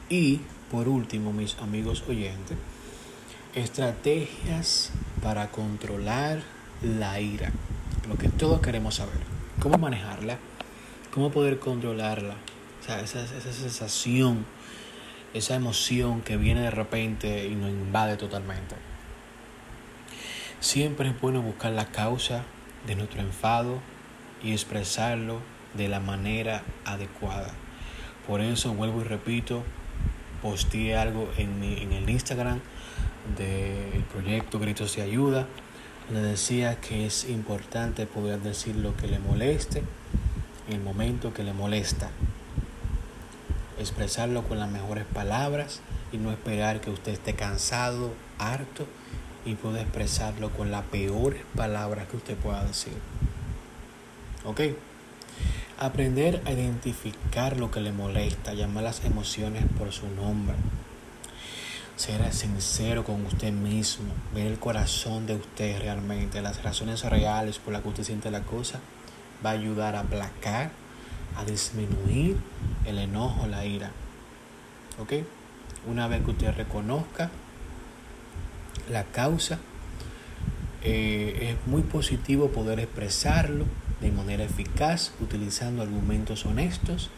Y 0.09 0.41
por 0.71 0.87
último, 0.87 1.33
mis 1.33 1.57
amigos 1.59 2.03
oyentes, 2.07 2.57
estrategias 3.55 4.91
para 5.21 5.49
controlar 5.51 6.41
la 6.81 7.19
ira, 7.19 7.51
lo 8.07 8.17
que 8.17 8.29
todos 8.29 8.61
queremos 8.61 8.95
saber, 8.95 9.19
cómo 9.59 9.77
manejarla, 9.77 10.37
cómo 11.13 11.31
poder 11.31 11.59
controlarla, 11.59 12.35
o 12.79 12.85
sea, 12.85 13.01
esa, 13.01 13.23
esa 13.23 13.51
sensación, 13.51 14.45
esa 15.33 15.55
emoción 15.55 16.21
que 16.21 16.37
viene 16.37 16.61
de 16.61 16.71
repente 16.71 17.47
y 17.47 17.55
nos 17.55 17.69
invade 17.69 18.17
totalmente. 18.17 18.88
Siempre 20.61 21.07
es 21.07 21.21
bueno 21.21 21.41
buscar 21.41 21.71
la 21.71 21.85
causa 21.85 22.43
de 22.85 22.95
nuestro 22.95 23.21
enfado 23.21 23.79
y 24.43 24.51
expresarlo 24.51 25.39
de 25.73 25.87
la 25.87 26.01
manera 26.01 26.63
adecuada. 26.83 27.51
Por 28.27 28.41
eso 28.41 28.73
vuelvo 28.73 28.99
y 28.99 29.05
repito, 29.05 29.63
posteé 30.41 30.97
algo 30.97 31.29
en, 31.37 31.63
el 31.63 32.09
Instagram 32.09 32.59
del 33.37 34.03
proyecto 34.11 34.59
Gritos 34.59 34.97
de 34.97 35.03
Ayuda, 35.03 35.47
donde 36.09 36.27
decía 36.27 36.75
que 36.81 37.05
es 37.05 37.29
importante 37.29 38.05
poder 38.05 38.41
decir 38.41 38.75
lo 38.75 38.97
que 38.97 39.07
le 39.07 39.19
moleste 39.19 39.81
en 40.67 40.73
el 40.73 40.81
momento 40.81 41.33
que 41.33 41.43
le 41.43 41.53
molesta. 41.53 42.09
Expresarlo 43.79 44.43
con 44.43 44.59
las 44.59 44.69
mejores 44.69 45.05
palabras 45.05 45.79
y 46.11 46.17
no 46.17 46.31
esperar 46.31 46.81
que 46.81 46.89
usted 46.89 47.13
esté 47.13 47.33
cansado, 47.33 48.13
harto 48.39 48.85
y 49.45 49.55
puede 49.55 49.81
expresarlo 49.81 50.49
con 50.51 50.71
las 50.71 50.83
peores 50.85 51.41
palabras 51.55 52.07
que 52.07 52.17
usted 52.17 52.35
pueda 52.35 52.63
decir. 52.63 52.93
¿Ok? 54.45 54.61
Aprender 55.79 56.41
a 56.45 56.51
identificar 56.51 57.57
lo 57.57 57.71
que 57.71 57.79
le 57.79 57.91
molesta, 57.91 58.53
llamar 58.53 58.83
las 58.83 59.03
emociones 59.05 59.63
por 59.77 59.91
su 59.91 60.07
nombre. 60.09 60.55
Ser 61.95 62.31
sincero 62.33 63.03
con 63.03 63.25
usted 63.25 63.51
mismo, 63.51 64.13
ver 64.33 64.47
el 64.47 64.59
corazón 64.59 65.25
de 65.25 65.35
usted 65.35 65.79
realmente, 65.79 66.41
las 66.41 66.63
razones 66.63 67.03
reales 67.03 67.59
por 67.59 67.73
las 67.73 67.81
que 67.81 67.89
usted 67.89 68.03
siente 68.03 68.31
la 68.31 68.41
cosa, 68.41 68.79
va 69.45 69.51
a 69.51 69.53
ayudar 69.53 69.95
a 69.95 70.01
aplacar, 70.01 70.71
a 71.37 71.43
disminuir 71.43 72.37
el 72.85 72.99
enojo, 72.99 73.47
la 73.47 73.65
ira. 73.65 73.91
¿Ok? 74.99 75.13
Una 75.87 76.07
vez 76.07 76.23
que 76.23 76.31
usted 76.31 76.53
reconozca 76.55 77.29
la 78.89 79.03
causa, 79.03 79.59
eh, 80.83 81.49
es 81.51 81.67
muy 81.67 81.81
positivo 81.81 82.49
poder 82.49 82.79
expresarlo 82.79 83.65
de 84.01 84.11
manera 84.11 84.43
eficaz 84.43 85.11
utilizando 85.19 85.81
argumentos 85.81 86.45
honestos 86.45 87.09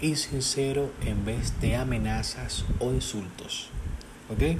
y 0.00 0.16
sinceros 0.16 0.90
en 1.04 1.24
vez 1.24 1.60
de 1.60 1.76
amenazas 1.76 2.64
o 2.80 2.92
insultos. 2.92 3.70
¿Ok? 4.30 4.58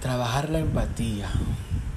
Trabajar 0.00 0.50
la 0.50 0.58
empatía. 0.58 1.30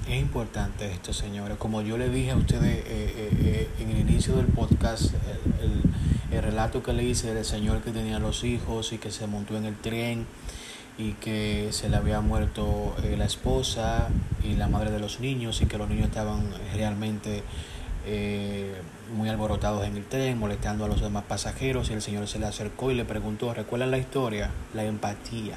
Es 0.07 0.21
importante 0.21 0.89
esto, 0.91 1.13
señores. 1.13 1.57
Como 1.57 1.81
yo 1.81 1.97
le 1.97 2.09
dije 2.09 2.31
a 2.31 2.37
ustedes 2.37 2.85
eh, 2.85 2.85
eh, 2.87 3.69
en 3.79 3.89
el 3.89 3.99
inicio 3.99 4.35
del 4.35 4.45
podcast, 4.45 5.13
el, 5.61 5.81
el, 6.31 6.43
relato 6.43 6.83
que 6.83 6.93
le 6.93 7.03
hice 7.03 7.33
del 7.33 7.45
señor 7.45 7.81
que 7.81 7.91
tenía 7.91 8.19
los 8.19 8.43
hijos 8.43 8.93
y 8.93 8.97
que 8.97 9.11
se 9.11 9.25
montó 9.25 9.57
en 9.57 9.65
el 9.65 9.75
tren 9.75 10.27
y 10.97 11.13
que 11.13 11.69
se 11.71 11.89
le 11.89 11.97
había 11.97 12.21
muerto 12.21 12.95
la 13.17 13.25
esposa 13.25 14.07
y 14.43 14.55
la 14.55 14.67
madre 14.67 14.91
de 14.91 14.99
los 14.99 15.19
niños 15.19 15.61
y 15.61 15.65
que 15.65 15.77
los 15.77 15.89
niños 15.89 16.07
estaban 16.07 16.41
realmente 16.73 17.43
muy 19.15 19.29
alborotados 19.29 19.85
en 19.85 19.97
el 19.97 20.05
tren, 20.05 20.37
molestando 20.37 20.85
a 20.85 20.87
los 20.87 21.01
demás 21.01 21.23
pasajeros 21.27 21.89
y 21.89 21.93
el 21.93 22.01
señor 22.01 22.27
se 22.27 22.39
le 22.39 22.45
acercó 22.45 22.91
y 22.91 22.95
le 22.95 23.03
preguntó, 23.03 23.53
¿recuerdan 23.53 23.91
la 23.91 23.97
historia? 23.97 24.51
La 24.73 24.83
empatía, 24.83 25.55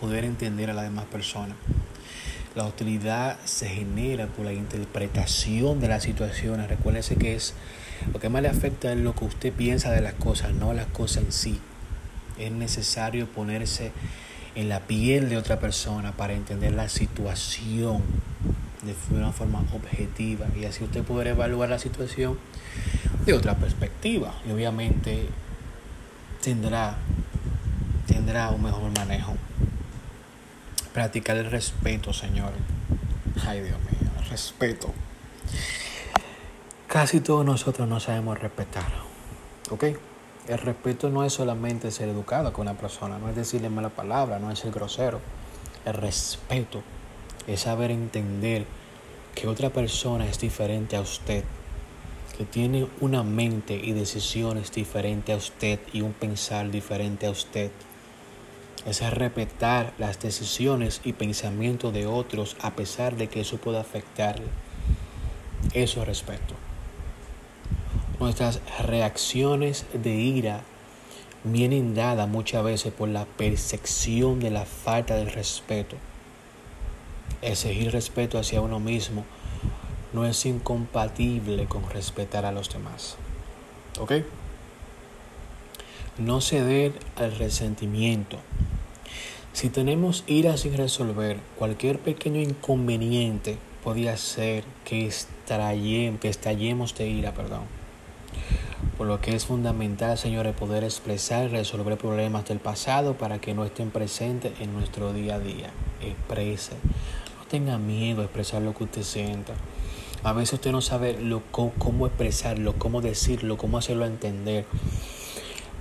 poder 0.00 0.24
entender 0.24 0.70
a 0.70 0.74
las 0.74 0.84
demás 0.84 1.04
personas. 1.04 1.56
La 2.54 2.64
hostilidad 2.64 3.36
se 3.44 3.68
genera 3.68 4.26
por 4.26 4.46
la 4.46 4.52
interpretación 4.52 5.78
de 5.78 5.88
las 5.88 6.02
situaciones. 6.02 6.68
Recuérdese 6.68 7.16
que 7.16 7.34
es 7.34 7.54
lo 8.12 8.18
que 8.18 8.30
más 8.30 8.42
le 8.42 8.48
afecta 8.48 8.90
es 8.90 8.98
lo 8.98 9.14
que 9.14 9.26
usted 9.26 9.52
piensa 9.52 9.92
de 9.92 10.00
las 10.00 10.14
cosas, 10.14 10.54
no 10.54 10.72
las 10.72 10.86
cosas 10.86 11.24
en 11.24 11.32
sí. 11.32 11.60
Es 12.38 12.52
necesario 12.52 13.26
ponerse 13.26 13.92
en 14.54 14.68
la 14.68 14.80
piel 14.80 15.28
de 15.28 15.36
otra 15.36 15.60
persona 15.60 16.12
para 16.12 16.32
entender 16.32 16.72
la 16.72 16.88
situación 16.88 18.02
de 18.82 18.94
una 19.16 19.32
forma 19.32 19.64
objetiva 19.72 20.46
y 20.56 20.64
así 20.64 20.84
usted 20.84 21.02
podrá 21.02 21.30
evaluar 21.30 21.68
la 21.68 21.78
situación 21.78 22.38
de 23.26 23.32
otra 23.34 23.56
perspectiva 23.56 24.34
y 24.46 24.52
obviamente 24.52 25.28
tendrá 26.42 26.96
tendrá 28.06 28.50
un 28.50 28.62
mejor 28.62 28.90
manejo 28.96 29.36
practicar 30.92 31.36
el 31.36 31.50
respeto, 31.50 32.12
Señor. 32.12 32.52
Ay, 33.46 33.60
Dios 33.60 33.78
mío, 33.78 34.10
respeto. 34.30 34.92
Casi 36.88 37.20
todos 37.20 37.44
nosotros 37.44 37.88
no 37.88 38.00
sabemos 38.00 38.38
respetar. 38.38 38.90
¿Ok? 39.70 39.84
El 40.48 40.58
respeto 40.58 41.10
no 41.10 41.24
es 41.24 41.34
solamente 41.34 41.90
ser 41.90 42.08
educado 42.08 42.52
con 42.52 42.62
una 42.62 42.78
persona, 42.78 43.18
no 43.18 43.28
es 43.28 43.36
decirle 43.36 43.68
mala 43.68 43.90
palabra, 43.90 44.38
no 44.38 44.50
es 44.50 44.58
ser 44.58 44.72
grosero. 44.72 45.20
El 45.84 45.94
respeto 45.94 46.82
es 47.46 47.60
saber 47.60 47.90
entender 47.90 48.64
que 49.34 49.46
otra 49.46 49.70
persona 49.70 50.26
es 50.26 50.40
diferente 50.40 50.96
a 50.96 51.02
usted, 51.02 51.44
que 52.36 52.44
tiene 52.44 52.86
una 53.00 53.22
mente 53.22 53.74
y 53.74 53.92
decisiones 53.92 54.72
diferentes 54.72 55.34
a 55.34 55.38
usted 55.38 55.80
y 55.92 56.00
un 56.00 56.12
pensar 56.14 56.70
diferente 56.70 57.26
a 57.26 57.30
usted 57.30 57.70
es 58.86 59.10
respetar 59.10 59.92
las 59.98 60.20
decisiones 60.20 61.00
y 61.04 61.12
pensamientos 61.12 61.92
de 61.92 62.06
otros 62.06 62.56
a 62.60 62.74
pesar 62.74 63.16
de 63.16 63.28
que 63.28 63.40
eso 63.40 63.58
pueda 63.58 63.80
afectarle. 63.80 64.46
Eso 65.74 66.00
es 66.00 66.06
respeto. 66.06 66.67
Nuestras 68.20 68.60
reacciones 68.80 69.86
de 69.92 70.14
ira 70.14 70.62
vienen 71.44 71.94
dadas 71.94 72.28
muchas 72.28 72.64
veces 72.64 72.92
por 72.92 73.08
la 73.08 73.24
percepción 73.24 74.40
de 74.40 74.50
la 74.50 74.64
falta 74.64 75.14
de 75.14 75.26
respeto. 75.26 75.96
Exigir 77.42 77.92
respeto 77.92 78.38
hacia 78.38 78.60
uno 78.60 78.80
mismo 78.80 79.24
no 80.12 80.26
es 80.26 80.44
incompatible 80.46 81.66
con 81.66 81.88
respetar 81.90 82.44
a 82.44 82.52
los 82.52 82.72
demás. 82.72 83.16
¿Ok? 84.00 84.12
No 86.18 86.40
ceder 86.40 86.92
al 87.16 87.36
resentimiento 87.36 88.38
si 89.58 89.70
tenemos 89.70 90.22
ira 90.28 90.56
sin 90.56 90.76
resolver, 90.76 91.40
cualquier 91.58 91.98
pequeño 91.98 92.40
inconveniente 92.40 93.58
podría 93.82 94.16
ser 94.16 94.62
que, 94.84 95.10
que 96.20 96.28
estallemos 96.28 96.94
de 96.94 97.08
ira, 97.08 97.34
perdón. 97.34 97.77
Por 98.96 99.06
lo 99.06 99.20
que 99.20 99.34
es 99.34 99.46
fundamental, 99.46 100.18
señores, 100.18 100.54
poder 100.54 100.84
expresar 100.84 101.44
y 101.44 101.48
resolver 101.48 101.96
problemas 101.98 102.46
del 102.46 102.58
pasado 102.58 103.14
para 103.14 103.40
que 103.40 103.54
no 103.54 103.64
estén 103.64 103.90
presentes 103.90 104.60
en 104.60 104.72
nuestro 104.72 105.12
día 105.12 105.36
a 105.36 105.38
día. 105.38 105.70
Exprese. 106.00 106.72
No 107.38 107.46
tenga 107.48 107.78
miedo 107.78 108.22
a 108.22 108.24
expresar 108.24 108.62
lo 108.62 108.74
que 108.74 108.84
usted 108.84 109.02
sienta. 109.02 109.54
A 110.24 110.32
veces 110.32 110.54
usted 110.54 110.72
no 110.72 110.80
sabe 110.80 111.20
lo, 111.20 111.42
cómo 111.52 112.06
expresarlo, 112.06 112.74
cómo 112.76 113.00
decirlo, 113.00 113.56
cómo 113.56 113.78
hacerlo 113.78 114.04
entender. 114.04 114.64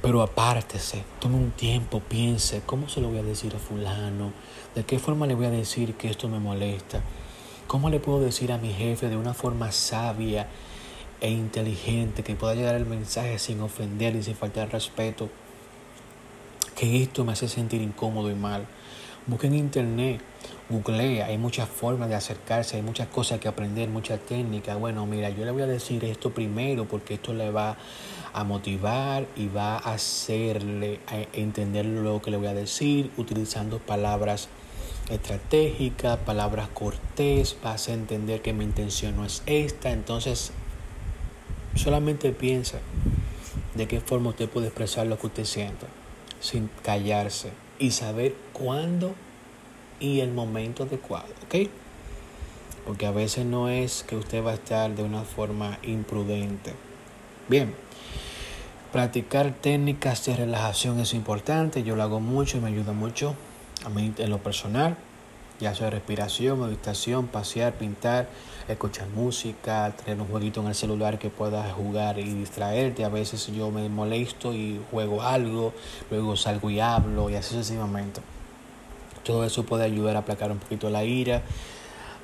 Pero 0.02 0.22
apártese, 0.22 1.04
tome 1.20 1.38
un 1.38 1.52
tiempo, 1.52 2.02
piense, 2.02 2.62
¿cómo 2.66 2.88
se 2.88 3.02
lo 3.02 3.10
voy 3.10 3.18
a 3.18 3.24
decir 3.24 3.56
a 3.56 3.60
fulano? 3.60 4.32
¿De 4.76 4.84
qué 4.84 5.00
forma 5.00 5.26
le 5.26 5.34
voy 5.34 5.48
a 5.48 5.50
decir 5.50 5.96
que 5.96 6.10
esto 6.10 6.30
me 6.30 6.40
molesta? 6.40 7.02
¿Cómo 7.66 7.90
le 7.90 8.00
puedo 8.00 8.20
decir 8.20 8.52
a 8.52 8.60
mi 8.60 8.72
jefe 8.72 9.10
de 9.10 9.18
una 9.18 9.34
forma 9.34 9.72
sabia 9.72 10.48
e 11.22 11.30
inteligente 11.30 12.24
que 12.24 12.36
pueda 12.36 12.56
llegar 12.56 12.76
el 12.76 12.86
mensaje 12.86 13.40
sin 13.40 13.62
ofender 13.62 14.16
y 14.16 14.24
sin 14.24 14.36
faltar 14.36 14.72
respeto? 14.72 15.30
Que 16.76 17.04
esto 17.04 17.26
me 17.26 17.32
hace 17.32 17.48
sentir 17.48 17.82
incómodo 17.82 18.30
y 18.30 18.36
mal. 18.36 18.68
Busque 19.26 19.48
en 19.48 19.56
internet, 19.56 20.22
googlea, 20.70 21.26
hay 21.26 21.38
muchas 21.38 21.68
formas 21.68 22.08
de 22.08 22.16
acercarse, 22.16 22.78
hay 22.78 22.82
muchas 22.82 23.08
cosas 23.08 23.40
que 23.40 23.50
aprender, 23.50 23.90
mucha 23.90 24.18
técnica. 24.18 24.76
Bueno, 24.76 25.06
mira, 25.06 25.30
yo 25.30 25.44
le 25.44 25.52
voy 25.52 25.64
a 25.64 25.68
decir 25.68 26.06
esto 26.06 26.32
primero 26.32 26.86
porque 26.86 27.16
esto 27.16 27.34
le 27.34 27.52
va 27.52 27.78
a 28.32 28.44
motivar 28.46 29.26
y 29.36 29.48
va 29.48 29.78
a 29.78 29.94
hacerle 29.96 31.02
entender 31.34 31.86
lo 31.86 32.22
que 32.22 32.32
le 32.32 32.38
voy 32.38 32.48
a 32.48 32.54
decir 32.54 33.12
utilizando 33.18 33.80
palabras 33.80 34.48
estratégicas, 35.10 36.18
palabras 36.20 36.70
cortés, 36.70 37.58
va 37.66 37.74
a 37.74 37.92
entender 37.92 38.42
que 38.42 38.54
mi 38.54 38.64
intención 38.64 39.16
no 39.16 39.26
es 39.26 39.44
esta. 39.46 39.92
Entonces, 39.92 40.52
solamente 41.78 42.32
piensa 42.32 42.80
de 43.76 43.88
qué 43.88 44.02
forma 44.02 44.30
usted 44.30 44.50
puede 44.50 44.68
expresar 44.68 45.08
lo 45.08 45.18
que 45.20 45.28
usted 45.28 45.46
sienta 45.46 45.88
sin 46.40 46.70
callarse 46.84 47.52
y 47.80 47.92
saber 47.92 48.36
cuándo 48.54 49.14
y 50.00 50.20
el 50.20 50.32
momento 50.32 50.84
adecuado, 50.84 51.28
¿ok? 51.46 51.70
Porque 52.86 53.06
a 53.06 53.12
veces 53.12 53.46
no 53.46 53.70
es 53.70 54.04
que 54.04 54.16
usted 54.16 54.44
va 54.44 54.52
a 54.52 54.56
estar 54.56 54.96
de 54.96 55.04
una 55.04 55.24
forma 55.24 55.80
imprudente. 55.84 56.74
Bien, 57.50 57.74
practicar 58.92 59.54
técnicas 59.54 60.26
de 60.26 60.36
relajación 60.36 61.00
es 61.00 61.14
importante, 61.14 61.84
yo 61.84 61.96
lo 61.96 62.04
hago 62.04 62.20
mucho 62.20 62.58
y 62.58 62.62
me 62.62 62.70
ayuda 62.70 62.94
mucho 62.94 63.36
a 63.86 63.90
mí 63.90 64.14
en 64.18 64.30
lo 64.30 64.40
personal, 64.40 64.98
ya 65.60 65.74
sea 65.74 65.90
respiración, 65.90 66.60
meditación, 66.62 67.28
pasear, 67.28 67.74
pintar, 67.74 68.28
escuchar 68.68 69.08
música, 69.10 69.94
tener 70.04 70.22
un 70.22 70.28
jueguito 70.28 70.62
en 70.62 70.68
el 70.68 70.76
celular 70.76 71.18
que 71.18 71.30
puedas 71.30 71.72
jugar 71.74 72.20
y 72.20 72.34
distraerte. 72.34 73.06
A 73.06 73.10
veces 73.10 73.48
yo 73.48 73.72
me 73.72 73.90
molesto 73.90 74.54
y 74.54 74.80
juego 74.92 75.22
algo, 75.22 75.74
luego 76.12 76.36
salgo 76.36 76.70
y 76.70 76.80
hablo 76.80 77.30
y 77.30 77.36
así 77.36 77.56
sucesivamente. 77.56 78.22
Todo 79.24 79.44
eso 79.44 79.64
puede 79.66 79.84
ayudar 79.84 80.16
a 80.16 80.20
aplacar 80.20 80.52
un 80.52 80.60
poquito 80.60 80.90
la 80.90 81.04
ira, 81.04 81.42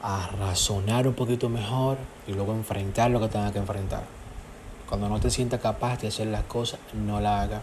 a 0.02 0.30
razonar 0.39 1.08
un 1.08 1.13
poquito 1.13 1.50
mejor 1.50 1.98
y 2.28 2.34
luego 2.34 2.54
enfrentar 2.54 3.12
lo 3.12 3.19
que 3.19 3.28
tenga 3.28 3.52
que 3.52 3.60
enfrentar. 3.60 4.04
Cuando 4.88 5.10
no 5.10 5.19
te 5.19 5.30
sientas 5.30 5.60
capaz 5.60 6.02
de 6.02 6.10
hacer 6.10 6.28
las 6.28 6.43
cosas, 6.43 6.80
no 6.93 7.19
la 7.19 7.41
hagas. 7.41 7.62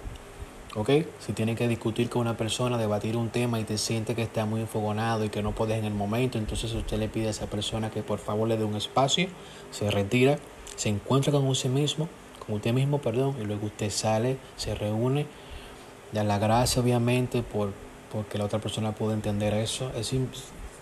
¿Ok? 0.77 0.91
Si 1.19 1.33
tienes 1.33 1.57
que 1.57 1.67
discutir 1.67 2.09
con 2.09 2.23
una 2.23 2.37
persona, 2.37 2.79
debatir 2.79 3.17
un 3.17 3.31
tema 3.31 3.59
y 3.59 3.65
te 3.65 3.77
sientes 3.77 4.15
que 4.15 4.23
está 4.23 4.47
muy 4.47 4.61
enfogonado 4.61 5.25
y 5.25 5.29
que 5.29 5.43
no 5.43 5.53
puedes 5.53 5.77
en 5.77 5.85
el 5.85 5.95
momento, 5.95 6.39
entonces 6.39 6.73
usted 6.73 6.99
le 6.99 7.09
pide 7.09 7.27
a 7.27 7.31
esa 7.31 7.47
persona 7.47 7.91
que 7.91 8.03
por 8.03 8.21
favor 8.21 8.47
le 8.47 8.57
dé 8.57 8.65
un 8.65 8.77
espacio, 8.77 9.29
se 9.73 9.91
retira, 9.91 10.39
se 10.77 10.89
encuentra 10.89 11.33
con 11.33 11.47
usted 11.49 11.71
mismo, 11.71 12.09
con 12.47 12.55
usted 12.55 12.73
mismo, 12.73 12.99
perdón, 12.99 13.35
y 13.41 13.45
luego 13.45 13.67
usted 13.67 13.91
sale, 13.91 14.37
se 14.57 14.75
reúne, 14.77 15.27
da 16.13 16.23
la 16.23 16.39
gracia 16.39 16.81
obviamente 16.81 17.43
por 17.43 17.73
porque 18.11 18.39
la 18.39 18.45
otra 18.45 18.59
persona 18.59 18.93
pueda 18.93 19.15
entender 19.15 19.55
eso. 19.55 19.91
Es 19.95 20.13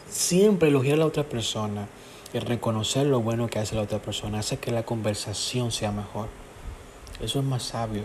siempre 0.09 0.68
elogiar 0.68 0.95
a 0.95 0.99
la 0.99 1.07
otra 1.07 1.24
persona 1.24 1.86
y 2.32 2.39
reconocer 2.39 3.07
lo 3.07 3.20
bueno 3.20 3.49
que 3.49 3.59
hace 3.59 3.74
la 3.74 3.82
otra 3.82 4.01
persona 4.01 4.41
hace 4.41 4.59
que 4.59 4.70
la 4.70 4.82
conversación 4.82 5.70
sea 5.70 5.93
mejor. 5.93 6.28
Eso 7.20 7.39
es 7.41 7.45
más 7.45 7.62
sabio. 7.62 8.05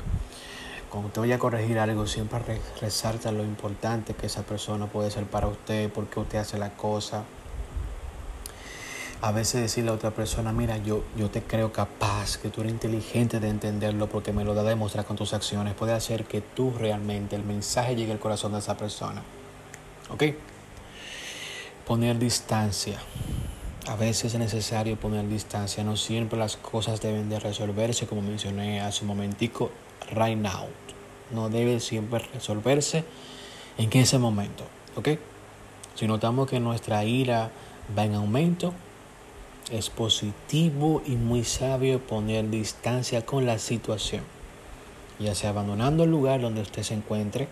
Cuando 0.94 1.08
usted 1.08 1.22
vaya 1.22 1.38
a 1.38 1.40
corregir 1.40 1.80
algo, 1.80 2.06
siempre 2.06 2.62
resalta 2.80 3.32
lo 3.32 3.44
importante 3.44 4.14
que 4.14 4.28
esa 4.28 4.44
persona 4.44 4.86
puede 4.86 5.10
ser 5.10 5.24
para 5.24 5.48
usted, 5.48 5.92
porque 5.92 6.20
usted 6.20 6.38
hace 6.38 6.60
la 6.60 6.70
cosa. 6.70 7.24
A 9.20 9.32
veces 9.32 9.62
decirle 9.62 9.90
a 9.90 9.96
otra 9.96 10.12
persona, 10.12 10.52
mira, 10.52 10.78
yo, 10.78 11.04
yo 11.18 11.32
te 11.32 11.42
creo 11.42 11.74
capaz, 11.74 12.38
que 12.38 12.50
tú 12.50 12.62
eres 12.62 12.74
inteligente 12.74 13.40
de 13.40 13.50
entenderlo 13.50 14.08
porque 14.08 14.34
me 14.34 14.46
lo 14.46 14.54
da 14.54 14.62
a 14.62 14.66
demostrar 14.66 15.04
con 15.04 15.18
tus 15.18 15.34
acciones, 15.34 15.74
puede 15.74 15.94
hacer 15.94 16.26
que 16.26 16.42
tú 16.42 16.72
realmente, 16.78 17.36
el 17.36 17.44
mensaje 17.44 17.96
llegue 17.96 18.12
al 18.12 18.20
corazón 18.20 18.52
de 18.52 18.60
esa 18.60 18.78
persona. 18.78 19.24
¿Ok? 20.12 20.26
Poner 21.88 22.20
distancia. 22.20 23.00
A 23.88 23.96
veces 23.96 24.36
es 24.36 24.40
necesario 24.40 24.96
poner 24.96 25.28
distancia, 25.28 25.84
no 25.84 25.98
siempre 25.98 26.38
las 26.38 26.56
cosas 26.56 27.02
deben 27.02 27.30
de 27.30 27.40
resolverse, 27.40 28.06
como 28.06 28.22
mencioné 28.22 28.80
hace 28.80 29.02
un 29.02 29.08
momentico, 29.08 29.72
right 30.12 30.38
now 30.38 30.68
no 31.32 31.50
debe 31.50 31.80
siempre 31.80 32.20
resolverse 32.34 33.04
en 33.78 33.90
ese 33.94 34.20
momento. 34.20 34.64
¿Ok? 34.96 35.10
Si 35.96 36.08
notamos 36.08 36.50
que 36.50 36.60
nuestra 36.60 37.04
ira 37.04 37.52
va 37.98 38.06
en 38.06 38.16
aumento, 38.16 38.74
es 39.72 39.90
positivo 39.90 41.02
y 41.06 41.12
muy 41.12 41.44
sabio 41.44 42.00
poner 42.00 42.50
distancia 42.50 43.26
con 43.26 43.46
la 43.46 43.60
situación, 43.60 44.24
ya 45.20 45.36
sea 45.36 45.52
abandonando 45.52 46.04
el 46.04 46.12
lugar 46.12 46.42
donde 46.42 46.62
usted 46.62 46.84
se 46.84 46.94
encuentre, 46.94 47.48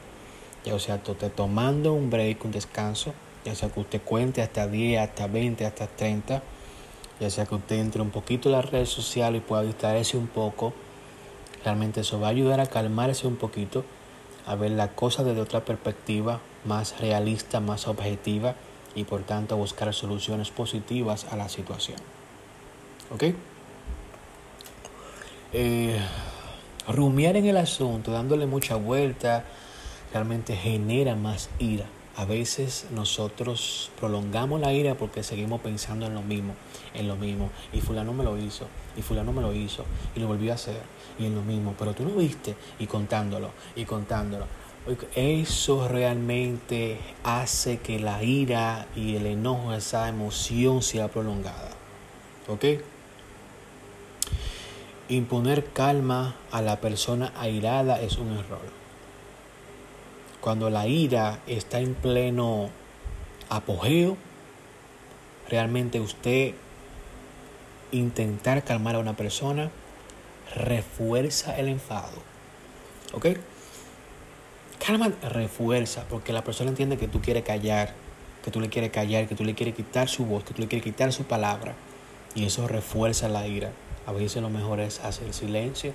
ya 0.66 0.78
sea 0.80 1.02
tomando 1.02 1.94
un 1.94 2.10
break, 2.10 2.44
un 2.46 2.52
descanso, 2.52 3.14
ya 3.46 3.56
sea 3.56 3.70
que 3.70 3.80
usted 3.80 4.02
cuente 4.02 4.42
hasta 4.42 4.68
10, 4.68 5.00
hasta 5.00 5.28
20, 5.28 5.66
hasta 5.66 5.88
30, 5.88 6.44
ya 7.20 7.30
sea 7.30 7.46
que 7.46 7.56
usted 7.56 7.78
entre 7.78 8.02
un 8.02 8.10
poquito 8.10 8.50
en 8.50 8.54
las 8.54 8.70
redes 8.70 8.90
sociales 8.90 9.42
y 9.42 9.48
pueda 9.48 9.64
distraerse 9.64 10.18
un 10.18 10.28
poco, 10.28 10.74
realmente 11.64 12.02
eso 12.02 12.20
va 12.20 12.28
a 12.28 12.32
ayudar 12.32 12.60
a 12.60 12.66
calmarse 12.66 13.28
un 13.28 13.36
poquito, 13.36 13.84
a 14.46 14.56
ver 14.56 14.72
la 14.72 14.90
cosa 14.90 15.24
desde 15.24 15.42
otra 15.42 15.66
perspectiva 15.66 16.40
más 16.66 17.00
realista, 17.00 17.60
más 17.60 17.88
objetiva 17.88 18.56
y 18.96 19.04
por 19.04 19.22
tanto 19.24 19.58
buscar 19.58 19.94
soluciones 19.94 20.50
positivas 20.50 21.26
a 21.32 21.36
la 21.36 21.50
situación. 21.50 21.98
¿Ok? 23.14 23.24
Eh, 25.54 26.00
rumiar 26.88 27.36
en 27.36 27.46
el 27.46 27.58
asunto, 27.58 28.12
dándole 28.12 28.46
mucha 28.46 28.76
vuelta, 28.76 29.46
realmente 30.14 30.56
genera 30.56 31.16
más 31.16 31.50
ira. 31.60 31.86
A 32.16 32.26
veces 32.26 32.88
nosotros 32.92 33.92
prolongamos 34.00 34.60
la 34.60 34.74
ira 34.74 34.96
porque 34.96 35.24
seguimos 35.24 35.62
pensando 35.62 36.06
en 36.06 36.14
lo 36.14 36.22
mismo, 36.22 36.54
en 36.94 37.08
lo 37.08 37.16
mismo. 37.16 37.50
Y 37.74 37.82
fulano 37.82 38.14
me 38.14 38.24
lo 38.24 38.38
hizo, 38.38 38.68
y 38.98 39.02
fulano 39.02 39.34
me 39.34 39.42
lo 39.42 39.54
hizo, 39.54 39.86
y 40.16 40.20
lo 40.20 40.28
volvió 40.28 40.52
a 40.52 40.56
hacer, 40.56 40.82
y 41.20 41.26
en 41.26 41.36
lo 41.36 41.42
mismo. 41.42 41.76
Pero 41.78 41.94
tú 41.94 42.04
no 42.04 42.12
viste, 42.12 42.56
y 42.80 42.88
contándolo, 42.88 43.52
y 43.76 43.86
contándolo. 43.86 44.46
Eso 45.16 45.88
realmente 45.88 46.98
hace 47.24 47.78
que 47.80 48.00
la 48.00 48.24
ira 48.24 48.88
y 48.96 49.16
el 49.16 49.28
enojo, 49.28 49.74
esa 49.74 50.10
emoción 50.10 50.82
sea 50.82 51.08
prolongada. 51.08 51.70
¿Ok? 52.48 52.66
Imponer 55.10 55.66
calma 55.66 56.36
a 56.52 56.62
la 56.62 56.82
persona 56.82 57.32
airada 57.38 58.02
es 58.02 58.18
un 58.18 58.32
error. 58.32 58.82
Cuando 60.40 60.72
la 60.72 60.88
ira 60.88 61.40
está 61.46 61.80
en 61.80 61.94
pleno 61.94 62.70
apogeo, 63.50 64.18
realmente 65.50 66.00
usted 66.00 66.56
intentar 67.92 68.64
calmar 68.64 68.96
a 68.96 69.00
una 69.00 69.16
persona 69.16 69.70
refuerza 70.56 71.58
el 71.58 71.68
enfado. 71.68 72.18
¿Ok? 73.14 73.28
Calma 74.86 75.12
refuerza 75.22 76.06
porque 76.10 76.34
la 76.34 76.44
persona 76.44 76.70
entiende 76.70 76.98
que 76.98 77.08
tú 77.08 77.22
quieres 77.22 77.44
callar, 77.44 77.94
que 78.44 78.52
tú 78.52 78.60
le 78.60 78.70
quieres 78.70 78.92
callar, 78.92 79.28
que 79.28 79.36
tú 79.36 79.44
le 79.44 79.54
quieres 79.54 79.76
quitar 79.76 80.10
su 80.10 80.26
voz, 80.26 80.44
que 80.44 80.54
tú 80.54 80.62
le 80.62 80.68
quieres 80.68 80.84
quitar 80.84 81.14
su 81.14 81.24
palabra. 81.24 81.76
Y 82.34 82.46
eso 82.46 82.68
refuerza 82.68 83.30
la 83.30 83.48
ira. 83.48 83.72
A 84.08 84.12
veces 84.12 84.42
lo 84.42 84.50
mejor 84.50 84.80
es 84.80 85.00
hacer 85.02 85.34
silencio 85.34 85.94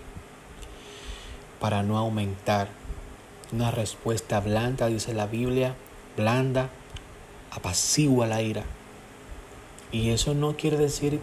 para 1.60 1.82
no 1.82 1.98
aumentar 1.98 2.68
una 3.52 3.70
respuesta 3.70 4.40
blanda, 4.40 4.86
dice 4.86 5.14
la 5.14 5.26
Biblia, 5.26 5.74
blanda, 6.16 6.68
apacigua 7.50 8.26
la 8.26 8.42
ira. 8.42 8.64
Y 9.90 10.10
eso 10.10 10.34
no 10.34 10.56
quiere 10.56 10.76
decir 10.76 11.20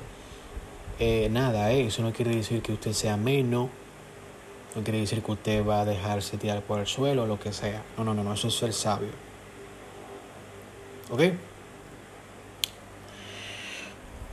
eh, 1.00 1.30
nada, 1.32 1.72
¿eh? 1.72 1.88
eso 1.88 2.02
no 2.02 2.14
quiere 2.14 2.36
decir 2.36 2.62
que 2.62 2.74
usted 2.74 2.94
sea 2.94 3.18
menos, 3.18 3.70
no 4.76 4.84
quiere 4.84 5.00
decir 5.00 5.22
que 5.22 5.32
usted 5.32 5.66
va 5.66 5.82
a 5.82 5.86
dejarse 5.86 6.38
tirar 6.38 6.62
por 6.62 6.80
el 6.80 6.88
suelo 6.88 7.24
o 7.24 7.26
lo 7.28 7.40
que 7.40 7.54
sea. 7.54 7.84
No, 7.98 8.04
no, 8.04 8.14
no, 8.14 8.24
no, 8.24 8.34
eso 8.34 8.48
es 8.48 8.56
ser 8.56 8.74
sabio. 8.74 9.10
¿Ok? 11.12 11.22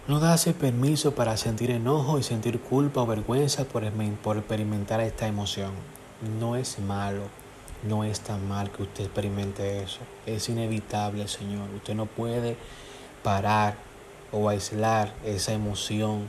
No 0.09 0.19
darse 0.19 0.55
permiso 0.55 1.15
para 1.15 1.37
sentir 1.37 1.71
enojo 1.71 2.19
y 2.19 2.23
sentir 2.23 2.59
culpa 2.61 3.03
o 3.03 3.07
vergüenza 3.07 3.65
por, 3.65 3.85
por 4.23 4.39
experimentar 4.39 5.01
esta 5.01 5.27
emoción. 5.27 5.73
No 6.39 6.57
es 6.57 6.79
malo. 6.79 7.23
No 7.83 8.05
es 8.05 8.21
tan 8.21 8.47
mal 8.49 8.71
que 8.71 8.83
usted 8.83 9.05
experimente 9.05 9.83
eso. 9.83 10.01
Es 10.27 10.49
inevitable, 10.49 11.29
Señor. 11.29 11.69
Usted 11.77 11.95
no 11.95 12.07
puede 12.07 12.57
parar 13.23 13.77
o 14.33 14.49
aislar 14.49 15.15
esa 15.25 15.53
emoción 15.53 16.29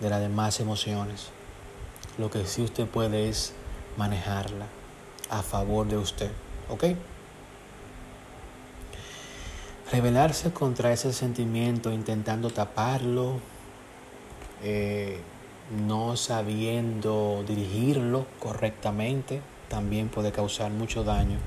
de 0.00 0.10
las 0.10 0.20
demás 0.20 0.60
emociones. 0.60 1.28
Lo 2.18 2.30
que 2.30 2.46
sí 2.46 2.62
usted 2.62 2.86
puede 2.86 3.28
es 3.28 3.52
manejarla 3.96 4.66
a 5.30 5.42
favor 5.42 5.86
de 5.86 5.96
usted. 5.96 6.30
¿Ok? 6.68 6.84
Rebelarse 9.92 10.52
contra 10.52 10.92
ese 10.92 11.12
sentimiento 11.12 11.92
intentando 11.92 12.50
taparlo, 12.50 13.38
eh, 14.62 15.20
no 15.86 16.16
sabiendo 16.16 17.44
dirigirlo 17.46 18.26
correctamente, 18.40 19.40
también 19.68 20.08
puede 20.08 20.32
causar 20.32 20.70
mucho 20.70 21.04
daño. 21.04 21.38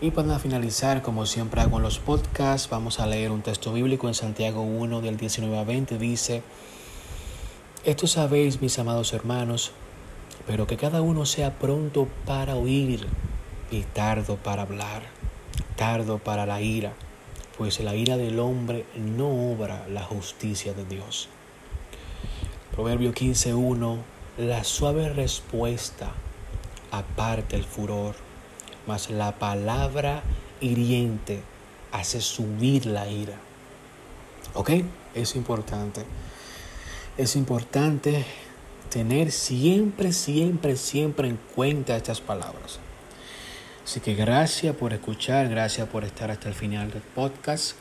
Y 0.00 0.10
para 0.10 0.38
finalizar, 0.38 1.02
como 1.02 1.24
siempre 1.24 1.62
hago 1.62 1.78
en 1.78 1.84
los 1.84 1.98
podcasts, 1.98 2.68
vamos 2.68 3.00
a 3.00 3.06
leer 3.06 3.30
un 3.30 3.42
texto 3.42 3.72
bíblico 3.72 4.08
en 4.08 4.14
Santiago 4.14 4.60
1 4.60 5.00
del 5.00 5.16
19 5.16 5.56
a 5.56 5.64
20. 5.64 5.98
Dice, 5.98 6.42
esto 7.84 8.06
sabéis 8.06 8.62
mis 8.62 8.78
amados 8.78 9.12
hermanos, 9.12 9.72
pero 10.46 10.66
que 10.66 10.76
cada 10.78 11.02
uno 11.02 11.26
sea 11.26 11.58
pronto 11.58 12.08
para 12.24 12.56
oír 12.56 13.06
y 13.70 13.82
tardo 13.82 14.36
para 14.36 14.62
hablar, 14.62 15.02
tardo 15.76 16.18
para 16.18 16.46
la 16.46 16.62
ira, 16.62 16.94
pues 17.58 17.80
la 17.80 17.94
ira 17.94 18.16
del 18.16 18.38
hombre 18.38 18.86
no 18.96 19.52
obra 19.52 19.86
la 19.88 20.02
justicia 20.02 20.72
de 20.72 20.86
Dios. 20.86 21.28
Proverbio 22.72 23.12
15.1, 23.12 23.98
la 24.38 24.64
suave 24.64 25.10
respuesta 25.10 26.12
aparte 26.90 27.54
el 27.54 27.64
furor, 27.64 28.14
mas 28.86 29.10
la 29.10 29.38
palabra 29.38 30.22
hiriente 30.60 31.42
hace 31.92 32.20
subir 32.22 32.86
la 32.86 33.08
ira. 33.08 33.36
¿Ok? 34.54 34.70
Es 35.14 35.36
importante. 35.36 36.04
Es 37.16 37.36
importante 37.36 38.24
tener 38.90 39.30
siempre, 39.30 40.12
siempre, 40.12 40.74
siempre 40.74 41.28
en 41.28 41.38
cuenta 41.54 41.96
estas 41.96 42.20
palabras. 42.20 42.80
Así 43.84 44.00
que 44.00 44.16
gracias 44.16 44.74
por 44.74 44.92
escuchar, 44.92 45.48
gracias 45.48 45.88
por 45.88 46.02
estar 46.02 46.32
hasta 46.32 46.48
el 46.48 46.56
final 46.56 46.90
del 46.90 47.02
podcast. 47.02 47.76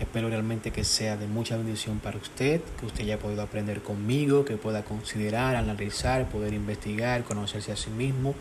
Espero 0.00 0.30
realmente 0.30 0.70
que 0.70 0.84
sea 0.84 1.18
de 1.18 1.26
mucha 1.26 1.58
bendición 1.58 1.98
para 1.98 2.16
usted, 2.16 2.62
que 2.80 2.86
usted 2.86 3.02
haya 3.02 3.18
podido 3.18 3.42
aprender 3.42 3.82
conmigo, 3.82 4.46
que 4.46 4.56
pueda 4.56 4.82
considerar, 4.84 5.54
analizar, 5.54 6.30
poder 6.30 6.54
investigar, 6.54 7.24
conocerse 7.24 7.72
a 7.72 7.76
sí 7.76 7.90
mismo, 7.90 8.34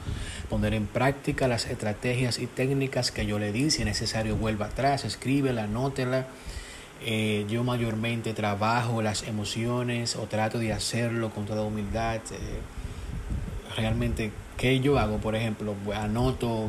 poner 0.50 0.74
en 0.74 0.88
práctica 0.88 1.50
las 1.50 1.68
estrategias 1.68 2.40
y 2.40 2.48
técnicas 2.48 3.12
que 3.12 3.26
yo 3.26 3.38
le 3.38 3.52
di. 3.52 3.70
Si 3.70 3.82
es 3.82 3.86
necesario, 3.86 4.38
vuelva 4.38 4.68
atrás, 4.68 5.04
escríbela, 5.04 5.66
anótela. 5.66 6.28
Eh, 7.04 7.46
yo 7.50 7.64
mayormente 7.64 8.34
trabajo 8.34 9.02
las 9.02 9.24
emociones 9.24 10.16
o 10.16 10.28
trato 10.28 10.60
de 10.60 10.74
hacerlo 10.74 11.30
con 11.32 11.46
toda 11.46 11.64
humildad. 11.64 12.22
Eh, 12.32 12.60
realmente, 13.76 14.32
¿qué 14.58 14.80
yo 14.80 15.00
hago? 15.00 15.18
Por 15.18 15.36
ejemplo, 15.36 15.76
anoto, 15.96 16.68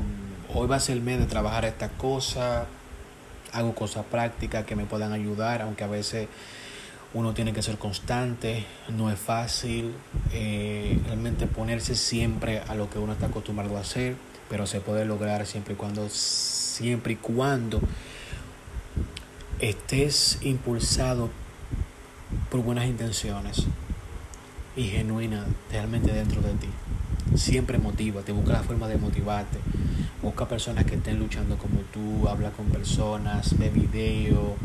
hoy 0.55 0.66
va 0.68 0.76
a 0.76 0.80
ser 0.80 0.97
el 0.97 1.03
mes 1.03 1.18
de 1.18 1.26
trabajar 1.26 1.64
esta 1.64 1.89
cosa 1.89 2.66
hago 3.53 3.74
cosas 3.74 4.05
prácticas 4.07 4.64
que 4.64 4.74
me 4.74 4.85
puedan 4.85 5.12
ayudar, 5.12 5.62
aunque 5.62 5.85
a 5.85 5.87
veces 5.87 6.28
uno 7.14 7.35
tiene 7.35 7.53
que 7.53 7.62
ser 7.62 7.76
constante, 7.76 8.64
no 8.89 9.11
es 9.11 9.18
fácil 9.18 9.95
eh, 10.33 10.99
realmente 11.07 11.47
ponerse 11.47 11.95
siempre 11.95 12.62
a 12.66 12.74
lo 12.74 12.89
que 12.89 12.99
uno 12.99 13.12
está 13.12 13.26
acostumbrado 13.26 13.76
a 13.76 13.80
hacer, 13.80 14.16
pero 14.49 14.66
se 14.66 14.80
puede 14.80 15.05
lograr 15.05 15.47
siempre 15.47 15.74
y 15.74 15.76
cuando, 15.76 16.09
siempre 16.09 17.12
y 17.12 17.16
cuando 17.16 17.80
estés 19.62 20.38
impulsado 20.42 21.30
por 22.50 22.62
buenas 22.62 22.86
intenciones 22.86 23.64
y 24.76 24.84
genuinas 24.84 25.46
realmente 25.70 26.12
dentro 26.12 26.42
de 26.42 26.52
ti. 26.54 26.68
Siempre 27.36 27.78
motiva, 27.78 28.22
te 28.22 28.32
busca 28.32 28.52
la 28.52 28.62
forma 28.62 28.88
de 28.88 28.98
motivarte. 28.98 29.58
Busca 30.20 30.48
personas 30.48 30.84
que 30.84 30.96
estén 30.96 31.18
luchando 31.18 31.56
como 31.58 31.80
tú, 31.92 32.28
habla 32.28 32.50
con 32.50 32.66
personas, 32.66 33.56
ve 33.56 33.70
video. 33.70 34.56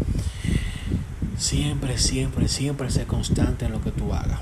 Siempre, 1.37 1.97
siempre, 1.99 2.47
siempre 2.47 2.89
sé 2.89 3.05
constante 3.05 3.65
en 3.65 3.73
lo 3.73 3.81
que 3.81 3.91
tú 3.91 4.13
hagas. 4.13 4.39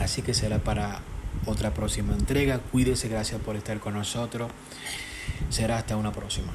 Así 0.00 0.22
que 0.22 0.34
será 0.34 0.58
para 0.58 1.00
otra 1.46 1.72
próxima 1.72 2.14
entrega. 2.14 2.58
Cuídese, 2.58 3.08
gracias 3.08 3.40
por 3.40 3.54
estar 3.54 3.78
con 3.78 3.94
nosotros. 3.94 4.50
Será 5.50 5.78
hasta 5.78 5.96
una 5.96 6.12
próxima. 6.12 6.52